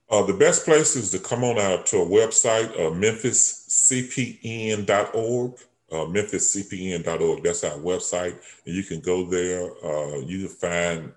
uh, 0.09 0.23
the 0.23 0.35
best 0.35 0.65
place 0.65 0.95
is 0.97 1.11
to 1.11 1.19
come 1.19 1.43
on 1.43 1.59
out 1.59 1.85
to 1.87 1.97
a 1.99 2.07
website, 2.07 2.71
uh, 2.73 2.91
memphiscpn.org. 2.91 5.55
Uh, 5.89 5.99
memphiscpn.org. 5.99 7.45
That's 7.45 7.63
our 7.63 7.79
website, 7.79 8.37
and 8.65 8.75
you 8.75 8.83
can 8.83 8.99
go 8.99 9.25
there. 9.25 9.71
Uh, 9.85 10.19
you 10.19 10.41
can 10.41 10.49
find 10.49 11.13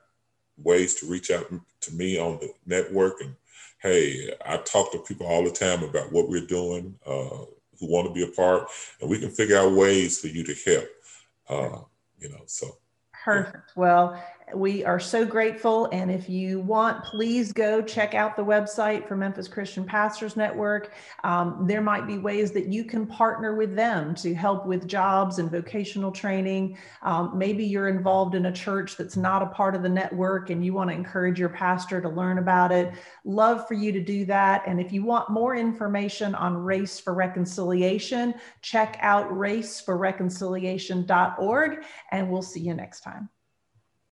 ways 0.64 0.94
to 0.96 1.08
reach 1.08 1.32
out 1.32 1.52
to 1.82 1.94
me 1.94 2.20
on 2.20 2.38
the 2.40 2.54
network. 2.68 3.20
And 3.22 3.36
hey, 3.82 4.32
I 4.46 4.58
talk 4.58 4.92
to 4.92 5.00
people 5.00 5.26
all 5.26 5.44
the 5.44 5.50
time 5.50 5.82
about 5.84 6.12
what 6.12 6.30
we're 6.30 6.46
doing, 6.46 6.94
uh, 7.04 7.46
who 7.80 7.88
want 7.88 8.10
to 8.10 8.14
be 8.14 8.22
a 8.22 8.28
part, 8.28 8.70
and 9.02 9.10
we 9.10 9.18
can 9.20 9.32
figure 9.32 9.58
out 9.58 9.72
ways 9.72 10.20
for 10.20 10.28
you 10.28 10.44
to 10.44 10.54
help. 10.54 10.88
Uh, 11.50 11.80
you 12.20 12.30
know, 12.30 12.44
so 12.46 12.78
Perfect. 13.24 13.76
Well, 13.76 14.22
we 14.54 14.84
are 14.84 15.00
so 15.00 15.26
grateful. 15.26 15.88
And 15.92 16.12
if 16.12 16.30
you 16.30 16.60
want, 16.60 17.04
please 17.04 17.52
go 17.52 17.82
check 17.82 18.14
out 18.14 18.36
the 18.36 18.44
website 18.44 19.08
for 19.08 19.16
Memphis 19.16 19.48
Christian 19.48 19.86
Pastors 19.86 20.36
Network. 20.36 20.94
Um, 21.24 21.66
there 21.68 21.82
might 21.82 22.06
be 22.08 22.18
ways 22.18 22.52
that 22.52 22.68
you 22.68 22.84
can 22.84 23.08
partner 23.08 23.56
with 23.56 23.76
them 23.76 24.16
to 24.16 24.34
help 24.34 24.66
with 24.66 24.88
jobs 24.88 25.40
and 25.40 25.50
vocational 25.50 26.12
training. 26.12 26.78
Um, 27.02 27.38
maybe 27.38 27.66
you're 27.66 27.90
involved 27.90 28.36
in 28.36 28.48
a 28.48 28.52
church 28.52 28.98
that's 28.98 29.18
not 29.18 29.42
a 29.42 29.48
part 29.48 29.76
of 29.76 29.84
the 29.84 29.90
network 29.90 30.50
and 30.50 30.66
you 30.66 30.74
want 30.74 30.90
to 30.90 30.96
encourage 30.96 31.40
your 31.40 31.50
pastor 31.50 32.02
to 32.02 32.10
learn 32.10 32.38
about 32.38 32.72
it. 32.72 32.94
Love 33.26 33.68
for 33.68 33.76
you 33.76 33.92
to 33.92 34.02
do 34.02 34.26
that. 34.26 34.64
And 34.68 34.82
if 34.82 34.92
you 34.92 35.04
want 35.04 35.30
more 35.30 35.56
information 35.56 36.34
on 36.36 36.58
Race 36.58 37.00
for 37.00 37.14
Reconciliation, 37.14 38.34
check 38.62 38.98
out 39.02 39.30
raceforreconciliation.org 39.32 41.86
and 42.12 42.30
we'll 42.30 42.42
see 42.42 42.62
you 42.62 42.74
next 42.74 43.02
time. 43.02 43.30